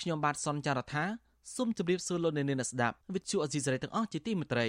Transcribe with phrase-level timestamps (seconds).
[0.00, 1.04] ខ្ញុំបាទសនចាររថា
[1.56, 4.66] សូមជម្រាបសួរលោកអ្នកនាងស្ដាប់វិទ្យុអេស៊ីសរ៉ៃទាំងអស់ជាទីមេត្រី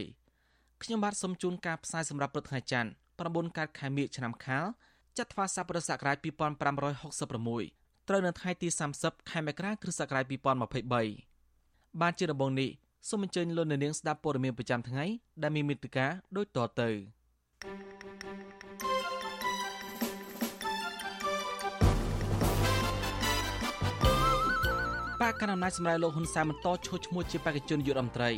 [0.84, 2.91] ខ្ញុំបាទសូមជូនការផ្សាយសម្រាប់ព្រឹកថ្ងៃច័ន្ទ
[3.23, 4.65] 9កើតខែមិញឆ្នាំខាល
[5.17, 8.67] ចត្វាស័កពុរសករាជ2566ត្រូវនៅថ្ងៃទី
[8.99, 12.70] 30ខែមករាគ្រិស្តសករាជ2023បានជាដំបូងនេះ
[13.09, 15.05] សូមអញ្ជើញលោកអ្នកនាងស្ដាប់ព័ត៌មានប្រចាំថ្ងៃ
[15.41, 16.89] ដែលមានមេត្តាដូចតទៅ
[25.26, 28.31] បកកណ្ដាលអំណាចសម្រាប់លោកហ៊ុនសែនបន្តឈោះឈ្មោះជាបេក្ខជនយុទ្ធមន្ត្រី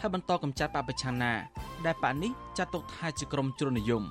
[0.00, 1.32] ហើយបន្តកម្ចាត់បពប្រឆាំងណា
[1.86, 4.02] ដែលបកនេះចាត់ទុកថាជាក្រុមជ្រុលនិយម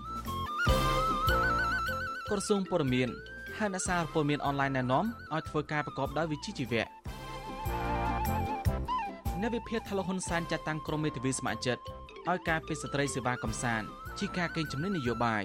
[2.30, 3.10] ក្រសួងព័ត៌មាន
[3.58, 6.86] ហើយអ្នកសារព័ត៌មានអនឡាញណែនាំឲ្យធ្វើការប្រកបដោយវិជ្ជាជីវៈ
[9.42, 11.82] អ្នកវិភាគថាលោកហ៊ុនសែនចាត់តាំងក្រុមមេធាវីស្ម័គ្រចិត្ត
[12.30, 13.88] ឲ្យការពីស្ត្រីសេវាកំសាន្ត
[14.20, 15.44] ជាការកេងចំណេញនយោបាយ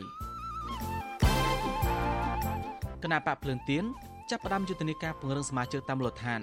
[3.03, 3.85] គណៈបកភ្លើងទៀន
[4.31, 6.43] ចាប់ផ្ដើមយុទ្ធនាការពង្រឹងសមាជិកតាមមូលដ្ឋាន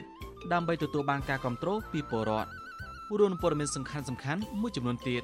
[0.53, 2.49] ដើម្បីទទួលបានការគ្រប់គ្រងពីពលរដ្ឋ
[3.19, 5.23] រួមព័ត៌មានសំខាន់សំខាន់មួយចំនួនទៀត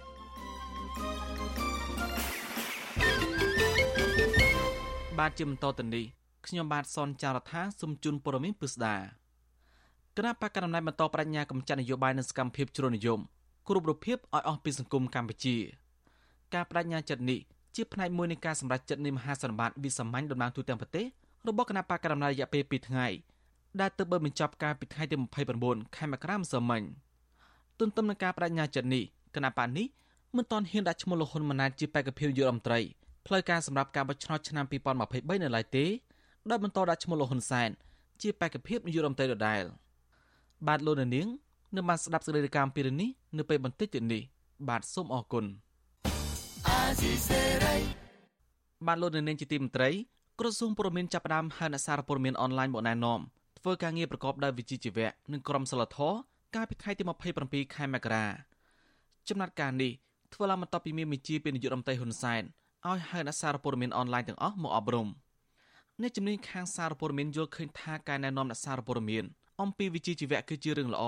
[5.19, 6.05] បាទជាបន្តទៅនេះ
[6.47, 8.95] ខ្ញុំបាទសនចាររថាសូមជូនព័ត៌មានពិស្ដា
[10.17, 13.19] គណៈបកកណ្ដាលបន្តបញ្ញាកម្ចាត់នយោបាយនិងសកម្មភាពជ្រុលនិយម
[13.67, 15.55] គ្រប់រូបភាពឲ្យអស់ពីសង្គមកម្ពុជា
[16.53, 17.39] ការបដិញ្ញាចិត្តនេះ
[17.75, 21.05] ជាផ្នែកមួយនៃការសម្រេចចិត្តនៃមហាសន្និបាតវិសាមញ្ញតំណាងទូទាំងប្រទេស
[21.47, 23.07] របស់គណៈបកកណ្ដាលរយៈពេល2ថ្ងៃ
[23.81, 25.15] ដែលទើបបានបញ្ចប់ការពីថ្ងៃទី
[25.55, 26.83] 29ខែមករាម្សិលមិញ
[27.79, 29.03] ទន្ទឹមនឹងការបដិញ្ញាចិត្តនេះ
[29.35, 29.87] គណៈបកនេះ
[30.37, 32.79] មិនទាន់ហ៊ានដាក់ឈ្មោះលោកហ៊ុនម៉ាណែតជាបេក្ខភាពនាយករដ្ឋមន្ត្រី
[33.25, 35.85] ផ្លូវការសម្រាប់ការបោះឆ្នោតឆ្នាំ2023នៅឡើយទេ
[36.49, 37.69] ដោយបន្តដាក់ឈ្មោះលោកហ៊ុនសែន
[38.21, 39.63] ជាបេក្ខភាពនាយករដ្ឋមន្ត្រីដដែល
[40.67, 41.09] បាទលោកនាង
[41.75, 44.21] នឹងបានស្ដាប់សេចក្តីរាយការណ៍ពីរឿងនេះនៅពេលបន្តិចទៀតនេះ
[44.69, 45.45] បាទសូមអរគុណ
[48.87, 49.89] បាទលោកនាងជាទីមេត្រី
[50.39, 53.19] ក្រសួងព័ត៌មានចាប់ផ្ដើមហៅអ្នកសារព័ត៌មានអនឡាញមកណែនាំ
[53.57, 56.17] ធ្វើការងារប្រកបដោយវិជ្ជាជីវៈនិងក្រមសីលធម៌
[56.55, 57.03] កាលពីថ្ងៃទី
[57.39, 58.25] 27ខែមករា
[59.29, 59.91] ចំណាត់ការនេះ
[60.33, 62.43] ធ្វើឡើងបន្ទាប់ពីមានមេជាពីនាយករដ្ឋមន្ត្រីហ៊ុនសែន
[62.87, 65.07] ឲ្យហៅអ្នកសារព័ត៌មានអនឡាញទាំងអស់មកអប់រំ
[66.01, 69.23] អ្នកជំនាញខាងសារព័ត៌មានយល់ឃើញថាការណែនាំអ្នកសារព័ត៌មាន
[69.61, 71.03] អំពីវិជ្ជាជីវៈគឺជារឿងល្អ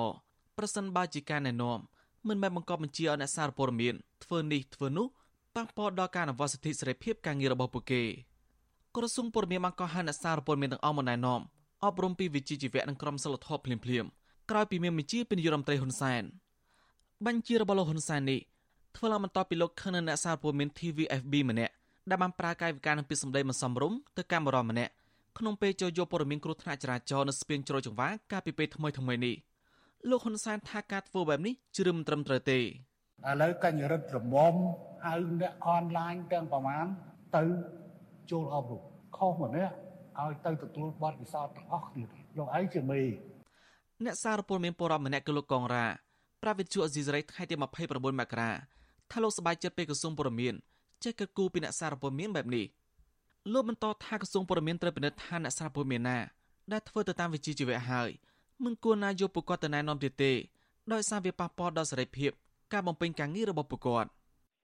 [0.58, 1.80] ប្រសិនបើជាការណែនាំ
[2.28, 5.08] មិនមែនបង្កប់បញ្ជាឲ្យអ្នកសារព័ត៌មានធ្វើនេះធ្វើនោះ
[5.56, 8.04] ប៉ះពាល់ដល់ការអនុវត្តសិទ្ធិសេរីភាពការងាររបស់ពួកគេ
[8.96, 11.42] ក្រសួងព័ត៌មានបានកោះហៅអ្នកសារព័ត៌មានទាំងអស់មកណែនាំ
[11.86, 14.06] អប់រំពីវិជ្ជាជីវៈនិងក្រមសីលធម៌ភ្លាមភ្លាម
[14.50, 16.24] ក្រោយពីមានបញ្ជាពីនាយករដ្ឋមន្ត្រីហ៊ុនសែន
[17.26, 18.40] បញ្ជារបស់លោកហ៊ុនសែននេះ
[18.96, 21.74] ធ្វើឡើងបន្ទាប់ពីលោកខឹងនៅអ្នកសារព័ត៌មាន TVFB ម្នាក់
[22.10, 24.92] ដែលបានប្រើកាយវិការនឹងពីសម្ដីមិនសមរម្យទៅកាមេរ៉ាម្នាក់
[25.38, 29.36] ក្នុងពេលចូលយកព័ត៌មានគ្រោះថ្នាក់ចរាចរណ៍នៅស្ពានជ្រោយចង្វាកាលពីពេលថ្មីថ្មីនេះ
[30.10, 32.62] លោកហ៊ុនសែនថាការធ្វើបែបនេះជ្រឿមិនត្រឹមត្រូវទេឥ
[33.42, 34.54] ឡូវកញ្ញរិទ្ធរមុំ
[35.06, 36.86] ហៅអ្នកអនឡាញទាំងប្រមាណ
[37.36, 37.44] ទៅ
[38.32, 38.82] ចូលអប់រំ
[39.18, 39.76] ខុសម្នាក់
[40.24, 42.06] ឲ្យទៅទទួលបទពិសោធន៍ទាំងអស់គ្នា
[42.38, 43.02] លោកឯងជាមេ
[44.06, 45.86] អ្នកសារព័ត៌មានពលរដ្ឋម្នាក់គឺលោកកងរ៉ា
[46.42, 47.56] ប្រាវិទ្យាអេស៊ីសរ៉ៃថ្ងៃទី
[47.88, 48.52] 29មករា
[49.12, 50.54] ថាលោកសប្បាយចិត្តពេលក្រសួងព័ត៌មាន
[51.04, 52.66] ចេះកិត្តគូពីអ្នកសារព័ត៌មានបែបនេះ
[53.54, 56.20] លោកបន្តថាក្រសួងព័ត៌មានត្រូវពិនិត្យថាអ្នកសារព័ត៌មានណា
[56.72, 58.10] ដែលធ្វើទៅតាមវិជ្ជាជីវៈហើយ
[58.64, 60.32] មិនគួរណាយកពួកគាត់ទៅណែនាំទៀតទេ
[60.94, 62.32] ដោយសារវាប៉ះពាល់ដល់សេរីភាព
[62.74, 64.10] ការបំពេញការងាររបស់ពួកគាត់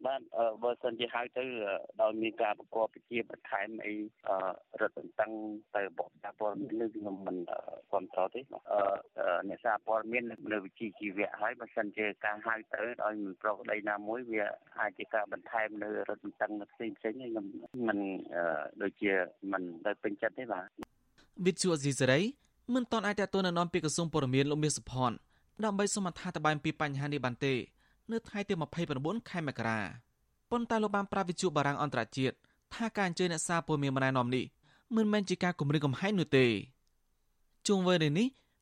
[0.05, 0.21] បាទ
[0.63, 1.43] បើសិនជាហៅទៅ
[2.01, 3.93] ដោយមានការប្រកបវិជាបន្ថែមអី
[4.81, 5.31] រឹតបន្តឹង
[5.75, 7.37] ទៅរបស់សារព័ត៌មានលើខ្ញុំមិន
[7.91, 8.41] គ្រប់គ្រងទេ
[9.49, 14.45] អ្នកសារព័ត៌មាននៅវិជាជីវៈហើយបើសិនជាការហៅទៅដោយមិនប្រកបដីណាមួយវា
[14.79, 17.45] អាចជាការបន្ថែមនៅរឹតបន្តឹងផ្សេងផ្សេងខ្ញុំ
[17.87, 17.99] មិន
[18.81, 19.13] ដូចជា
[19.51, 20.67] មិនដែលពេញចិត្តទេបាទ
[21.45, 22.19] វិទ្យុអេស៊ីសេរី
[22.75, 25.15] មិនតន់អាចតទៅណែនាំពីក្រសួងព័ត៌មានលោកមាសសុផាន់
[25.65, 27.53] ដើម្បីសូមអត្ថាធិប្បាយពីបញ្ហានេះបានទេ
[28.11, 28.53] នៅថ្ងៃទី
[28.91, 29.79] 29ខែមករា
[30.51, 32.35] ប៉ុន្តែលោកបានប្រាប់វិទ្យុបារាំងអន្តរជាតិ
[32.73, 34.45] ថាការអញ្ជើញអ្នកសារព័ត៌មានម្នាក់នាំនេះ
[34.95, 36.45] មិនមែនជាការគម្រាមកំហែងនោះទេ
[37.67, 38.11] ជុំវិញនេះ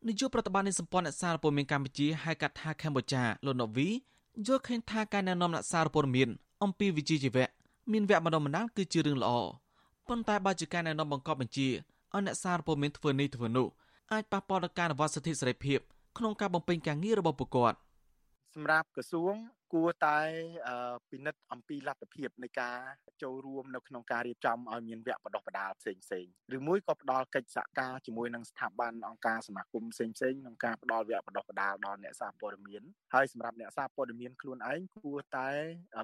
[0.08, 3.88] នាយកប្រតិបត្តិនៃសម្ព័ន្ធអ្នកសារព័ត៌មានកម្ពុជាហៅកាត់ថាកម្ពុជាលោកណូវី
[4.46, 6.30] យល់ឃើញថាការណែនាំអ្នកសារព័ត៌មាន
[6.64, 7.46] អំពីវិជ្ជាជីវៈ
[7.92, 9.32] មានវគ្គបណ្ដុះបណ្ដាលគឺជារឿងល្អ
[10.08, 13.68] ប៉ុន្តែបើជាការណែនាំបង្កប់បញ្ជាឲ្យអ្នកសារព័ត៌មានធ្វើនេះធ្វើនោះ
[14.12, 15.80] អាចប៉ះពាល់ដល់ការអនុវត្តសិទ្ធិសេរីភាព
[16.18, 17.78] ក្នុងការបំពេញការងាររបស់ពួកគាត់
[18.54, 19.36] សម្រាប់ក្រសួង
[19.74, 20.20] គួរតែ
[21.10, 22.78] ពិនិត្យអំពីលទ្ធភាពនៃការ
[23.24, 26.26] ចូលរួមនៅក្នុងការរៀបចំឲ្យមានវគ្គបណ្ដុះបណ្ដាលផ្សេងផ្សេង
[26.56, 32.82] ឬមួយក៏ផ្ដល់កិច្ចសហការជាមួយនឹងស្ថាប័នអង្គការសមាគមផ្សេងផ្សេងក្នុងការផ្ដល់វគ្គបណ្ដុះបណ្ដាលដល់អ្នកសារព័ត៌មាន
[33.14, 35.50] ហើយសម្រាប់អ្នកសារព័ត៌មានខ្លួនឯងគួរតែ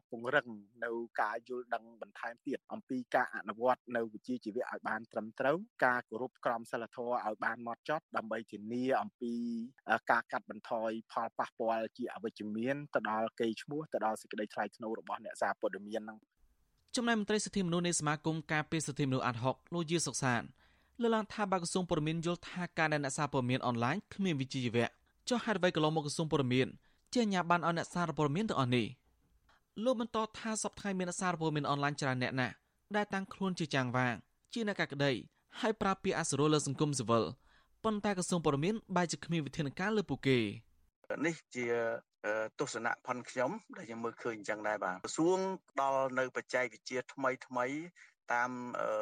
[0.10, 0.48] ពង្រឹង
[0.86, 0.92] នៅ
[1.22, 9.34] ការយល់ដឹងបន្ថែមទៀតអំពីការអនុវត្តនៅវិជ្ជាជីវៈឲ្យបានត្រឹមត្រូវការគោរពក្រមសីលធម៌ឲ្យបានម៉ត់ចត់ដើម្បីធានាអំពី
[10.12, 16.18] ការកាត់បន្ថយផលប៉ះពាល់ជាអវិជ្ជមានទៅដល់កេរ្តិ៍ឈ្មោះទៅដល់សេចក្តីថ្លៃថ្នូររបស់អ្នកសារព័ត៌មាននឹង
[16.96, 20.42] ចំណែកមន្ត្រីសិទ្ធិមនុស្សនៃសមាគមការពារសិទ្ធិមនុស្សអាត់ហុកលោកយាសុកសាន
[21.02, 24.88] លើកឡើងថាបើក្រសួងព័ត៌មានយល់ថាការដែលអ្នកសារព័ត៌មានអនឡាញគ្មានវិជ្ជាជីវៈ
[25.30, 26.68] ចុះហេតុអ្វីក៏លោកមកក្រសួងព័ត៌មាន
[27.14, 28.86] ជាអាញាបានឲ្យអ្នកសារព័ត៌មានទាំងអស់នេះ
[29.84, 32.54] លោកបន្តថាសពថ្ងៃមានអ្នកសារព័ត៌មានអនឡាញច្រើនអ្នកណាស់
[32.96, 34.16] ដែលតាំងខ្លួនជាចាំងវាង
[34.54, 35.12] ជាអ្នកកាក្តី
[35.60, 37.24] ហើយប្រើពាក្យអសុរលើសង្គមស៊ីវិល
[37.84, 40.38] ប៉ុន្តែក្រសួងព័ត៌មានបែរជាគ្មានវិធានការលើពួកគេ
[41.26, 41.66] នេះជា
[42.60, 45.38] ទស្សនៈផនខ្ញុំដែលយើងមើលឃើញអញ្ចឹងដែរបាទក្រសួង
[45.72, 47.68] ផ្ដល់នៅបច្ចេកវិទ្យាថ្មីថ្មី
[48.34, 48.52] តាម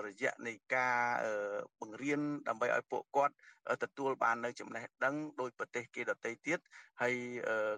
[0.08, 0.98] រយៈនៃការ
[1.80, 3.34] បង្រៀនដើម្បីឲ្យពួកគាត់
[3.84, 6.60] ទទួលបាននៅចំណេះដឹងដោយប្រទេសគេដទៃទៀត
[7.02, 7.16] ហើយ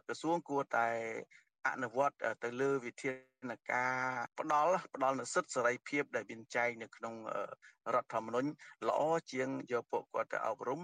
[0.08, 0.88] ក្រសួងគួរតែ
[1.68, 3.12] អនុវត្តទៅលើវិធា
[3.50, 3.94] នការ
[4.40, 7.16] ផ្ដល់ផ្ដល់នូវសិទ្ធិសេរីភាពដែលមានចែងនៅក្នុង
[7.94, 8.50] រដ្ឋធម្មនុញ្ញ
[8.88, 10.82] ល្អជាងយកពួកគាត់ទៅអប់រំ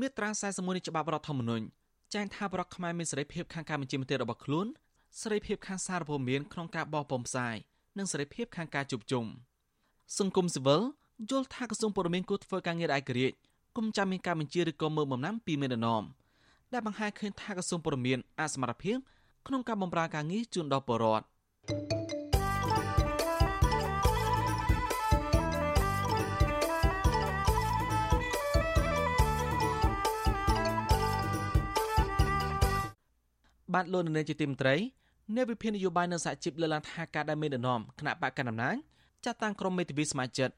[0.00, 1.64] មាត្រា41នៃច្បាប់រដ្ឋធម្មនុញ្ញ
[2.14, 4.66] ចែងថាបរិបទខ្មែរមានសេរីភាពខាងការបញ្ជាមតិរបស់ខ្លួន
[5.20, 7.56] សេរីភាពខាងសារព័ត៌មានក្នុងការបោះពុម្ពផ្សាយ
[7.98, 9.24] និងសេរីភាពខាងការជួបជុំ
[10.18, 10.82] សង្គមស៊ីវិល
[11.30, 13.36] យល់ថាក្រសួងព័ត៌មានគួរធ្វើការងារឯករាជ្យ
[13.76, 16.02] គុំចាំមានការបញ្ជាឬក៏មើលបំណាំពីមេដឹកនាំ
[16.72, 18.96] ដែលបង្ហាញឃើញថាក្រសួងព័ត៌មានអសមត្ថភាព
[19.46, 22.05] ក្នុងការបម្រើការងារជូនដល់ប្រជាពលរដ្ឋ
[33.74, 34.74] បាទលោកនៅជាទីមន្ត្រី
[35.36, 38.76] នៃវិភាននយោបាយនៅសហជីពលើកឡើងថាការដែលមានដំណំគណៈបកកណ្ដាលអំណាច
[39.24, 40.50] ចាត់តាំងក្រុមមេធាវីសមាជិក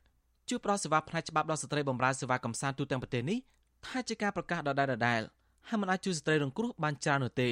[0.49, 3.39] ជួយផ្ដល់សេវាផ្នែកច្បាប់ដល់ស្ត្រីបម្រើសេវាកំសាន្តទូទាំងប្រទេសនេះ
[3.87, 5.27] ថាជាការប្រកាសដដែលៗ
[5.69, 7.51] ហើយមិនអាចជួយស្ត្រីរងគ្រោះបានច្រើននោះទេ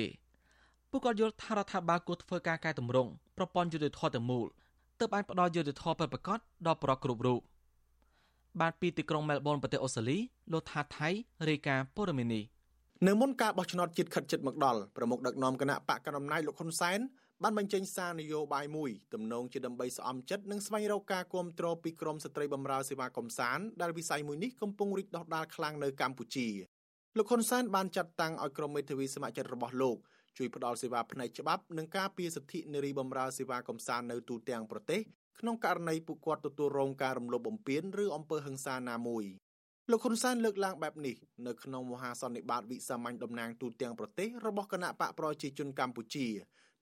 [0.90, 4.46] ពួកគាត់យល់ថារដ្ឋាភិបាលគួរធ្វើការកែតម្រង់ប្រព័ន្ធយុតិធធម៌ទាំងមូល
[4.98, 7.40] ទើបអាចផ្ដល់យុតិធធម៌ពិតប្រាកដដល់ប្រជាគ្រប់រូប
[8.60, 10.18] បានពីទីក្រុងមែលប៊នប្រទេសអូស្ត្រាលី
[10.52, 11.08] លោកថាថៃ
[11.48, 12.44] រាយការណ៍ព័ត៌មាននេះ
[13.04, 16.98] នៅមុនការបោះឆ្នោតជាតិខិតជិតមកដល់ប្រមុខដឹកនាំគណៈបកកណ្ដាលអំណាចលោកហ៊ុនសែន
[17.42, 26.48] បានបញ្ចេញសារនយោបាយមួយទំនងជាដើម្បីស្អំចិត្តនិងស្វែងរកការគ្រប់គ្រងពីក្រមស្ត្រីបម្រើសេវាកំសាន្តដែលវិស័យមួយនេះកំពុងរីកដុះដាលខ្លាំងនៅកម្ពុជា
[27.16, 29.96] លោកហ៊ុនសែនបានចាត់តាំងឲ្យក្រុមមេធាវីសមាជិករបស់លោក
[30.38, 35.00] ជួយផ្ដល់សេវាផ្នែកច្បាប់និងការពារសិទ្ធិនារីបម្រើសេវាកំសាន្តនៅទូទាំងប្រទេស
[35.40, 39.24] ក្នុងករណីពួកគាត់ទទួលរងការរំលោភបំពានឬអំពើហិង្សាណាមួយ
[39.90, 41.16] លោកហ៊ុនសែនលើកឡើងបែបនេះ
[41.46, 46.26] នៅក្នុងមហាសន្និបាតវិសាមញ្ញតំណាងទូទាំងប្រទេសរបស់គណៈបកប្រជាជនកម្ពុជា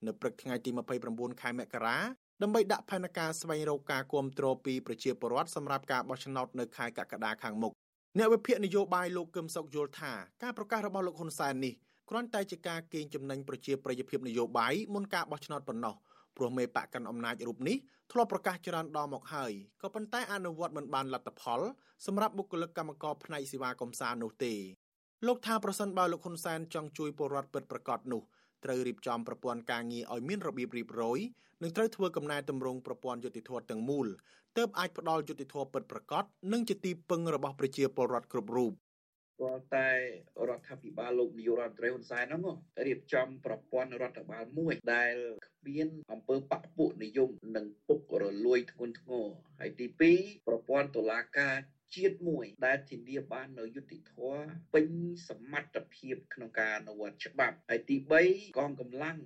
[0.06, 0.70] នៅព្រឹកថ្ងៃទី
[1.06, 1.96] 29ខែមករា
[2.42, 7.72] ដើម្បីដាក់ផែនការស្វែងរកការគ្រប់គ្រងពីប្រជាពលរដ្ឋសម្រាប់ការបោះឆ្នោតនៅខែកក្កដាខាងមុខ
[8.18, 10.12] អ្នកវិភាគនយោបាយលោកកឹមសុខយល់ថា
[10.42, 11.74] ការប្រកាសរបស់លោកហ៊ុនសែននេះ
[12.10, 15.94] គ្រាន់តែជាការកេងចំណេញប្រជាប្រិយភាពនយោបាយមុនការបោះឆ្នោតប៉ុណ្ណោះ
[16.36, 17.76] ព្រោះមេបកកាន់អំណាចរូបនេះ
[18.12, 19.52] ធ្លាប់ប្រកាសច្រើនដងមកហើយ
[19.82, 21.60] ក៏ប៉ុន្តែអនុវត្តមិនបានលទ្ធផល
[22.06, 24.54] សម្រាប់បុគ្គលិកកម្មករផ្នែកសេវាកំសាន្តនោះទេ
[25.26, 28.22] លោកថាប្រសិនបើលោកហ៊ុនសែនចង់ជួយពលរដ្ឋពិតប្រាកដនោះ
[28.64, 31.18] ត្រូវរៀបចំប្រព័ន្ធការងារឲ្យមានរបៀបរៀបរយ
[31.62, 34.06] និងត្រូវធ្វើកំណែតម្រង់ប្រព័ន្ធយុតិធធម៌ទាំងមូល
[34.56, 38.72] ទើបអាចផ្ដល់យុតិធធម៌ពិតប្រាកដនិងជាទីពឹងរបស់ប្រជាពលរដ្ឋគ្រប់រូប
[39.38, 39.88] ព្រោះតែ
[40.48, 45.14] រដ្ឋាភិបាលលោកនាយករដ្ឋមន្ត្រីហ៊ុនសែនហ្នឹងរៀបចំប្រព័ន្ធរដ្ឋបាលមួយដែល
[45.46, 49.26] គ្មានអំពើបកពួកនិយមនិងពុករលួយធ្ងន់ធ្ងរ
[49.60, 49.86] ហើយទី
[50.16, 51.56] 2ប្រព័ន្ធតុលាការ
[51.94, 54.14] ជាតិមួយដែលធានាបាននៅយុតិធធ
[54.74, 54.86] ពេញ
[55.28, 59.18] សមត្ថភាពក្នុងការអនុវត្តច្បាប់ហើយទី3កងកម្លាំង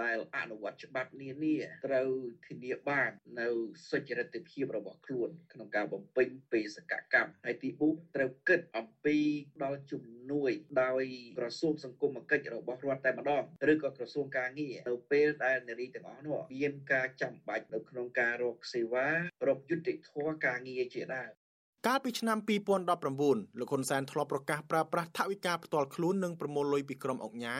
[0.00, 2.10] ដែលអនុវត្តច្បាប់នានាត្រូវ
[2.46, 3.10] ធានាបាន
[3.40, 3.48] នៅ
[3.90, 9.16] សុចរិតភាពរបស់ខ្លួនក្នុងការបំពេញបេសកកម្មហើយទី4ត្រូវគិតអំពី
[9.64, 10.50] ដល់ជំនួយ
[10.82, 11.04] ដោយ
[11.38, 19.08] ក្រសួងសង្គមគិច្ចរបស់រដ្ឋតែម្ដងឬក៏ក្រសួងការងារនៅពេលដែលនារីទាំងអស់នោះមានការចាំបាច់នៅក្នុងការរកសេវា
[19.48, 21.32] រកយុត្តិធម៌ការងារជាដើម
[21.86, 22.38] កាលពីឆ្នាំ
[22.98, 27.56] 2019លោកហ៊ុនសែនធ្លាប់ប្រកាសប្រើប្រាស់ថវិកាផ្ទាល់ខ្លួននិងប្រមូលលុយពីក្រុមអង្គញា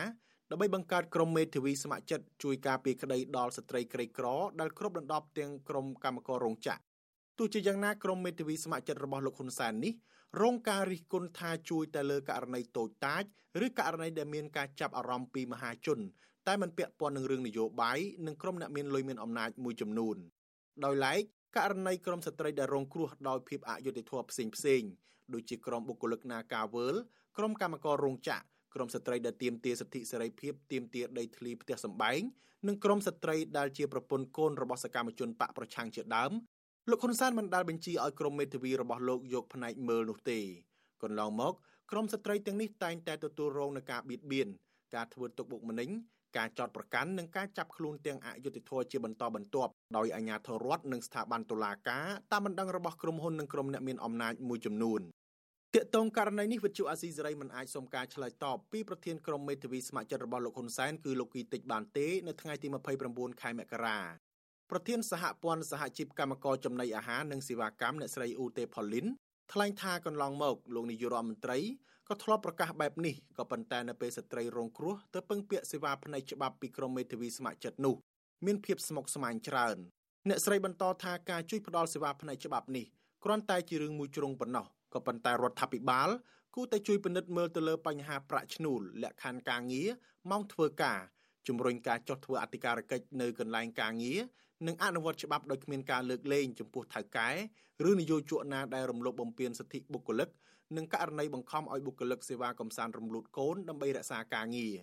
[0.51, 4.27] ដើម្បីបង្កើតក្រុមមេធាវីស្ម័គ្រចិត្តជួយការពារក្តីដល់ស្ត្រីក្រីក្រ
[4.59, 6.81] ដែលគ្របដណ្ដប់ទាំងក្រុមកម្មកររោងចក្រ
[7.37, 9.93] ទោះជាយ៉ាងណាក្រុមមេធាវីស្ម័គ្រចិត្តរបស់លោកហ៊ុនសែននេះ
[10.41, 13.23] រងការរិះគន់ថាជួយតែលើករណីតូចតាច
[13.65, 15.99] ឬករណីដែលមានការចាប់អារម្មណ៍ពីមហាជន
[16.47, 20.17] តែមិនពាក់ព័ន្ធនឹងរឿងនយោបាយនិងក្រុមអ្នកមានលុយមានអំណាចមួយចំនួន
[20.85, 21.21] ដោយឡែក
[21.57, 24.81] ករណីក្រុមស្ត្រីដែលរងគ្រោះដោយភាពអយុត្តិធម៌ផ្សេងផ្សេង
[25.33, 26.95] ដូចជាក្រុមបុគ្គលិកនាការវើល
[27.37, 32.21] ក្រុមកម្មកររោងចក្រ ក្រមស្ត្រីដែលទាមទារសិទ្ធិសេរីភាពទាមទារដីធ្លីផ្ទះសម្បែង
[32.67, 36.31] និងក្រមស្ត្រីដែលជាប្រពន្ធកូនរបស់សកម្មជនបកប្រឆាំងជាដើម
[36.89, 40.39] លោកហ៊ុនសែនមិនដាល់បញ្ជាឲ្យក្រមមេធាវីរបស់លោកយកផ្នែកមើលនោះទេ
[41.03, 41.53] កន្លងមក
[41.91, 44.47] ក្រមស្ត្រីទាំងនេះតែងតែទទួលរងនឹងការបៀតបៀន
[44.95, 45.89] ការធ្វើទុកបុកម្នេញ
[46.37, 55.01] ការចោតប្រកាន់និងការចាប់ខ្លួនទាំងអយុត្តិធម៌ជាបន្តបន្ទាប់ដោយអាជ្ញាធររដ្ឋនិងស្ថាប័នតុលាការតាមបណ្ដឹងរបស់ក្រុមហ៊ុននិងក្រុមអ្នកមានអំណាចមួយចំនួន
[55.77, 62.67] ទាក់ទងករណីនេះវិទ្យុអាស៊ីសេរីមិនអាចសុំការឆ្លើយតបពីប្រធានក្រុមមេធាវីស្ម័គ្រចិត្តរបស់លោកហ៊ុនសែនគឺលោកគីតិចបានទេនៅថ្ងៃទី
[63.03, 63.97] 29ខែមករា
[64.71, 69.07] ប្រធានសហព័ន្ធសហជីពកម្មករចំណីអាហារនិងសេវាកម្មអ្នកស្រីអ៊ូតេផូលីន
[69.53, 71.59] ថ្លែងថាកន្លងមកលោកនាយករដ្ឋមន្ត្រី
[72.09, 77.95] ក៏ធ្លាប់ប្រកាសបែបនេះក៏ប៉ុន្តែនៅពេលស្ត្រីរងគ្រោះទៅពឹងពាក់សេវាផ្នែកច្បាប់ពីក្រមមេធាវីស្ម័គ្រចិត្តនោះ
[78.45, 79.77] មានភាពស្មុគស្មាញច្រើន
[80.29, 82.85] អ្នកស្រីបន្តថាការជួយផ្ដល់សេវាផ្នែកច្បាប់នេះ
[83.23, 84.65] គ្រាន់តែជារឿងមួយជ្រុងប៉ុណ្ណោះ
[84.95, 86.09] ក៏ប៉ុន្តែរដ្ឋាភិបាល
[86.55, 89.89] គួរតែជួយពិនិត្យមើលទៅលើបញ្ហាប្រាក់ឈ្នួលលក្ខខណ្ឌការងារ
[90.31, 90.99] ម៉ោងធ្វើការ
[91.47, 94.19] ជំរុញការចុះធ្វើអធិការកិច្ចនៅកន្លែងការងារ
[94.67, 97.29] និងអនុវត្តច្បាប់ដោយគ្មានការលើកលែងចំពោះថៅកែ
[97.89, 100.29] ឬនយោជកណាដែលរំលោភបំពានសិទ្ធិបុគ្គលិក
[100.77, 104.77] និងករណីបង្ខំឲ្យបុគ្គលិកសេវាកំសាន្តរំលូតកូនដើម្បីរក្សាការងារ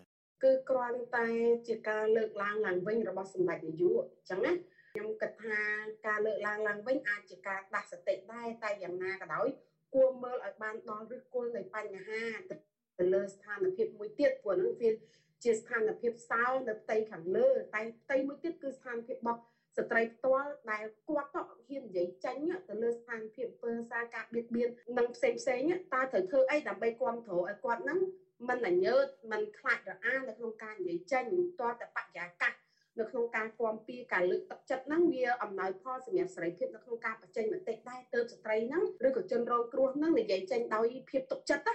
[0.44, 1.28] គឺគ្រាន់តែ
[1.66, 4.52] ជាការលើកឡើងឡើងវិញរបស់សម្ដេចនាយកអញ្ចឹងណា
[4.92, 5.58] ខ្ញុំគិតថា
[6.06, 9.48] ការលើកឡើងឡើងវិញអាចជាការដាស់សតិដែរតែយ៉ាងណាក៏ដោយ
[9.94, 12.24] គួរមើលឲ្យបានដល់ឫសគល់នៃបញ្ហា
[12.98, 14.90] ទៅលើស្ថានភាពមួយទៀតព្រោះនឹងវា
[15.44, 19.40] ជាស្ថានភាពសោនៅផ្ទៃខាងលើ តែផ្ទៃមួយទៀតគឺស្ថានភាពរបស់
[19.76, 22.36] ស្ត្រីផ្ទាល់ដែលគាត់ក៏ហ៊ាននិយាយចេញ
[22.68, 24.68] ទៅលើស្ថានភាពពើសារការបៀតបៀន
[24.98, 25.60] និងផ្សេងផ្សេង
[25.94, 27.98] តើត្រូវធ្វើអីដើម្បីគ្រប់គ្រងឲ្យគាត់ហ្នឹង
[28.48, 31.24] មិនអញើតមិនខ្លាចរអានៅក្នុងការនិយាយចេញ
[31.60, 32.52] តតែបរិយាកាស
[33.00, 41.74] នៅក្នុងការគាំពៀការលើកទឹកចិត្តហ្នឹងវាអំណោយផលសម្រាប់សេរីភាពនៅក្នុងការបញ្ចេញមតិដែរទៅស្ត្រីហ្នឹងឬក៏ជនរងគ្រោះហ្នឹងនិយាយចេញដោយភាពទុកចិត្តណា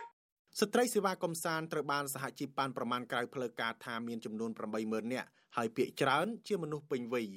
[0.62, 7.28] ស្ត្រីសេវាកំសាន្តត្រូវបានសហជីពបានប្រមាណក្រៅផ្លូវការថាមានចំនួន80000នាក់ហើយភាគច្រើនជាមនុស្សពេញវ័យ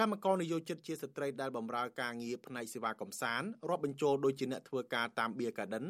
[0.00, 5.84] កម្មករនយោជិតជាស្ត្រីដែលបម្រើការងារផ្នែកសេវាកំសាន្តរាប់បញ្ចូលដូចជាអ្នកធ្វើការតាមបៀកាឌិន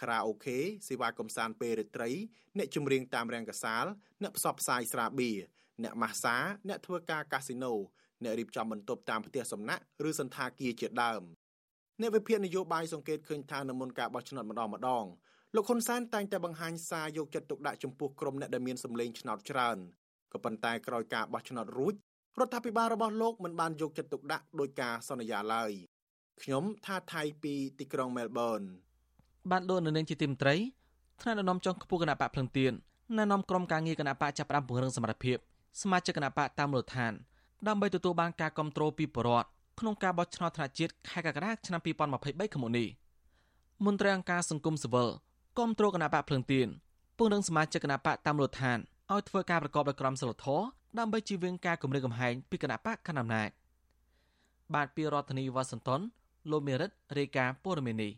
[0.00, 0.58] ខារ៉ាអូខេ
[0.88, 2.10] សេវាកំសាន្តពេលរាត្រី
[2.58, 3.84] អ្នកចម្រៀងតាមរាំងកាសាល
[4.22, 5.38] អ្នកផ្សព្វផ្សាយស្រាបៀរ
[5.82, 6.36] អ្នកម៉ាស្សា
[6.68, 7.72] អ្នកធ្វើការកាស៊ីណូ
[8.22, 11.22] អ្នករៀបចំបន្ទប់តាមផ្ទះសំណាក់ឬសន្តាគារជាដើម
[12.00, 15.04] អ្នកវិភាគនយោបាយសង្កេតឃើញថានៅមុនការបោះឆ្នោតម្ដងម្ដង
[15.54, 19.78] លោកហ៊ុនសែនតែងតែបង្ហាញសារយកចិត្តទុកដាក់ចំពោះក្រុមអ្នកដែលមានសម្លេងឆ្នោតច្រើន
[20.32, 21.94] ក៏ប៉ុន្តែក្រោយការបោះឆ្នោតរួច
[22.40, 25.72] រដ្ឋាភិបាលរបស់លោកមិនបានយកចិត្តទុកដាក់ដោយការសន្យាឡើយ
[26.42, 28.60] ខ្ញុំថាថៃពីទីក្រុងមែលប៊ន
[29.50, 30.54] បានលោកនៅនឹងជាទីមត្រី
[31.20, 32.72] ថ្នាក់ដឹកនាំចុងខ្ពស់គណៈបកភ្លឹងទៀន
[33.18, 35.38] ណែនាំក្រុមការងារគណៈបកចាប់ផ្ដើមពង្រឹងសមត្ថភាព
[35.80, 37.12] សមាជិកគណៈបកតាមមូលដ្ឋាន
[37.68, 39.48] ដើម្បីទទួលបានការគ្រប់គ្រងពីប្រជាពលរដ្ឋ
[39.80, 42.88] ក្នុងការបោះឆ្នោតថ្នាក់ជាតិខែកក្កដាឆ្នាំ2023ខាងមុខនេះ
[43.84, 45.08] មន្ត្រីអង្គការសង្គមស៊ីវិល
[45.56, 46.68] គ្រប់គ្រងគណៈបកភ្លឹងទៀន
[47.18, 48.78] ពង្រឹងសមាជិកគណៈបកតាមមូលដ្ឋាន
[49.12, 50.64] ឲ្យធ្វើការប្រកបដោយក្រមសីលធម៌
[50.98, 53.48] ដើម្បីជៀសវាងការគម្រាមកំហែងពីគណៈបកកណ្ដាលអំណាច
[54.74, 56.00] បាទពីរដ្ឋធានីវ៉ាស៊ីនតោន
[56.50, 58.12] លោកមេរិតរាយការណ៍ព័ត៌មាននេះ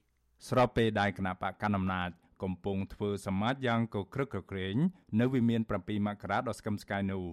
[0.49, 2.11] ស្របពេលដែលគណៈបកកណ្ដាលអំណាច
[2.43, 4.77] កំពុងធ្វើសមាជយ៉ាងកក្រឹកក្រក្រែង
[5.21, 7.25] នៅវិមាន7មករាដល់ស្កឹមស្កាយនោះ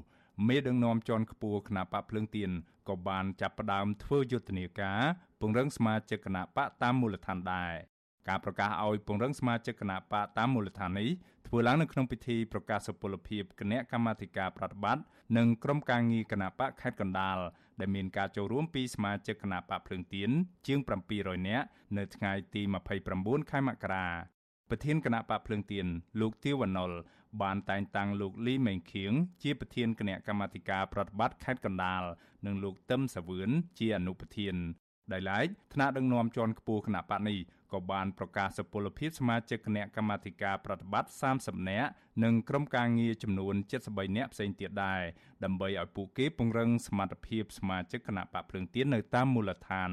[0.48, 2.52] មេដឹកនាំជាន់ខ្ពស់គណៈបកភ្លើងទៀន
[2.90, 5.02] ក៏បានចាប់ផ្ដើមធ្វើយុទ្ធនាការ
[5.42, 7.74] ពង្រឹងសមាជិកគណៈបកតាមមូលដ្ឋានដែរ
[8.30, 11.10] ការប្រកាសឲ្យពង្រឹងសមាជិកគណៈបកតាមមូលដ្ឋាននេះ
[11.48, 15.04] ធ្វើឡើងនៅក្នុងពិធីប្រកាសសុពលភាពគណៈកម្មាធិការប្រតិបត្តិ
[15.38, 17.38] និងក្រុមការងារគណៈបកខេត្តកណ្ដាល
[17.80, 20.30] ដែលមានការចូលរួមពីសមាជិកគណៈបកភ្លើងទៀន
[20.68, 20.80] ជាង
[21.14, 21.68] 700នាក់
[21.98, 22.62] នៅថ្ងៃទី
[23.08, 24.08] 29ខែមករា
[24.70, 25.86] ប្រធានគណៈបកភ្លើងទៀន
[26.20, 26.92] លោកទាវវណ្ណុល
[27.42, 32.04] បានតែងតាំងលោកលីមេងខៀងជាប្រធានគណៈកម្មាធិការប្រតិបត្តិខេត្តកណ្ដាល
[32.46, 34.56] និងលោកទឹមសាវឿនជាអនុប្រធាន
[35.12, 37.40] ដោយឡែកថ្នាក់ដឹកនាំជាន់ខ្ពស់គណៈបកនេះ
[37.74, 41.90] ក៏បានប្រកាសសុពលភាពសមាជិកគណៈកម្មាធិការប្រតិបត្តិ30នាក់
[42.24, 43.56] និងក្រុមការងារចំនួន
[43.86, 45.02] 73នាក់ផ្សេងទៀតដែរ
[45.44, 49.92] ដើម្បីឲ្យពួកគេពង្រឹងសមត្ថភាពសមាជិកគណៈបកភ្លើងទៀននៅតាមមូលដ្ឋាន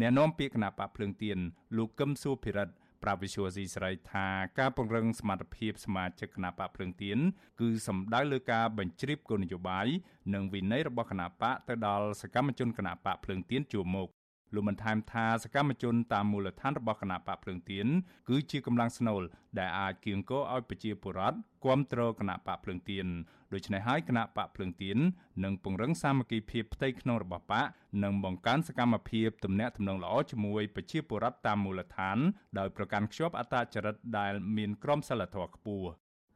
[0.00, 1.38] អ្នកនាំពាក្យគណៈបកភ្លើងទៀន
[1.76, 4.26] លោកកឹមសុភិរិទ្ធ ប្រាវិសុវស៊ីស្រីថា
[4.58, 7.18] ការពង្រឹងសមត្ថភាពសមាជិកគណៈបកភ្លើងទៀន
[7.60, 9.86] គឺសំដៅលើការបញ្ជ្រាបគោលនយោបាយ
[10.34, 14.08] និងវិន័យរបស់គណៈបកទៅដល់សកម្មជនគណៈបកភ្លើងទៀនជួរមុខ
[14.54, 17.86] លោកបានថែមថាសកម្មជនតាមមូលដ្ឋានរបស់គណៈបកភ្លើងទៀន
[18.28, 19.22] គឺជាកម្លាំងស្នូល
[19.58, 23.06] ដែលអាចគៀងគរឲ្យប្រជាពលរដ្ឋគ្រប់គ្រងគណៈបកភ្លើងទៀន
[23.54, 24.98] ដូច្នេះហើយគណៈបកភ្លើងទៀន
[25.44, 27.66] នឹងពង្រឹងសាមគ្គីភាពផ្ទៃក្នុងរបស់បក
[28.04, 32.18] និងបង្កើនសកម្មភាពទំនាក់ទំនងល្អជាមួយប្រជាពលរដ្ឋតាមមូលដ្ឋាន
[32.58, 35.88] ដោយប្រកាន់ខ្ជាប់អត្តចរិតដែលមានក្រមសីលធម៌ខ្ពស់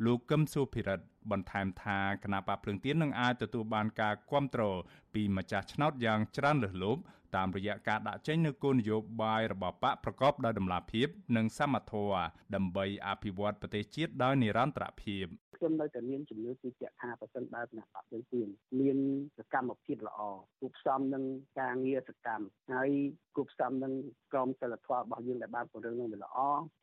[0.04, 4.76] លោកកឹមសុភិរិទ្ធបន្ថែមថាគណៈបកភ្លើងទៀននឹងអាចទទួលបានការគ្រប់គ្រង
[5.14, 7.02] ពីម្ចាស់ឆ្នោតយ៉ាងច្រើនលើសលប់
[7.36, 15.26] តាមរយៈការដាក់ចេញនូវគោលនយោបាយរបស់បកប្រកបដោយតម្លាភាព និងសមត្ថភាពដើម្បីអភិវឌ្ឍប្រទេសជាតិដោយនិរន្តរភាព
[15.60, 18.48] ខ្ញុំនៅតែមានជំនឿជឿជាក់ថាប្រសិនបើគណៈបព្វជើងទៀន
[18.80, 18.98] មាន
[19.38, 20.20] សកម្មភាពល្អ
[20.60, 21.24] គូផ្សំនឹង
[21.60, 22.90] ការងារសកម្មហើយ
[23.36, 23.92] គូផ្សំនឹង
[24.32, 26.38] ក្រមសីលធម៌របស់យើងដែលបានពង្រឹងនឹងវាល្អ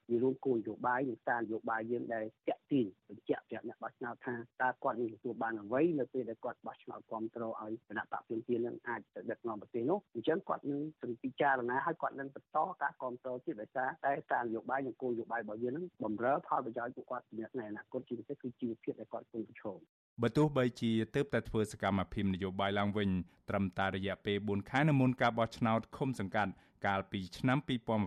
[0.09, 10.81] វារួមគោលនយោបាយនិងសារនយោបាយយើងដែលតាក់ទាញបញ្ជាក់ប្រាប់អ្នកបោះឆ្នោតថាតើគាត់នឹងទទួលបានអ្វីនៅពេលដែលគាត់បោះឆ្នោតគ្រប់គ្រងឲ្យគណៈបព្វជើងទៀននឹងអាចទៅដឹកនាំប្រទេសនោះអញ្ចឹងគាត់នឹង
[11.23, 19.77] ពិចារណាហើយគាត់នឹងបន្តការគ្រប់គ្រងទៀតដោយសារតែសារនយោបាយនិងគោលនយោបាយរបស់យើងនឹងបំរើផលប្រយោជន៍ពួកគាត់ជាអ្នកអនាគតជាពិសេសគឺជីវភាពដែលគាត់កំពុងប្រឈម
[20.21, 23.09] បើទោះបីជាទើបតែធ្វើសកម្មភាពនយោបាយឡើងវិញ
[23.49, 26.51] ត្រឹមតែរយៈពេល4ខែនៅមុនការបោះឆ្នោតឃុំសង្កាត់
[26.85, 27.57] កាលពីឆ្នាំ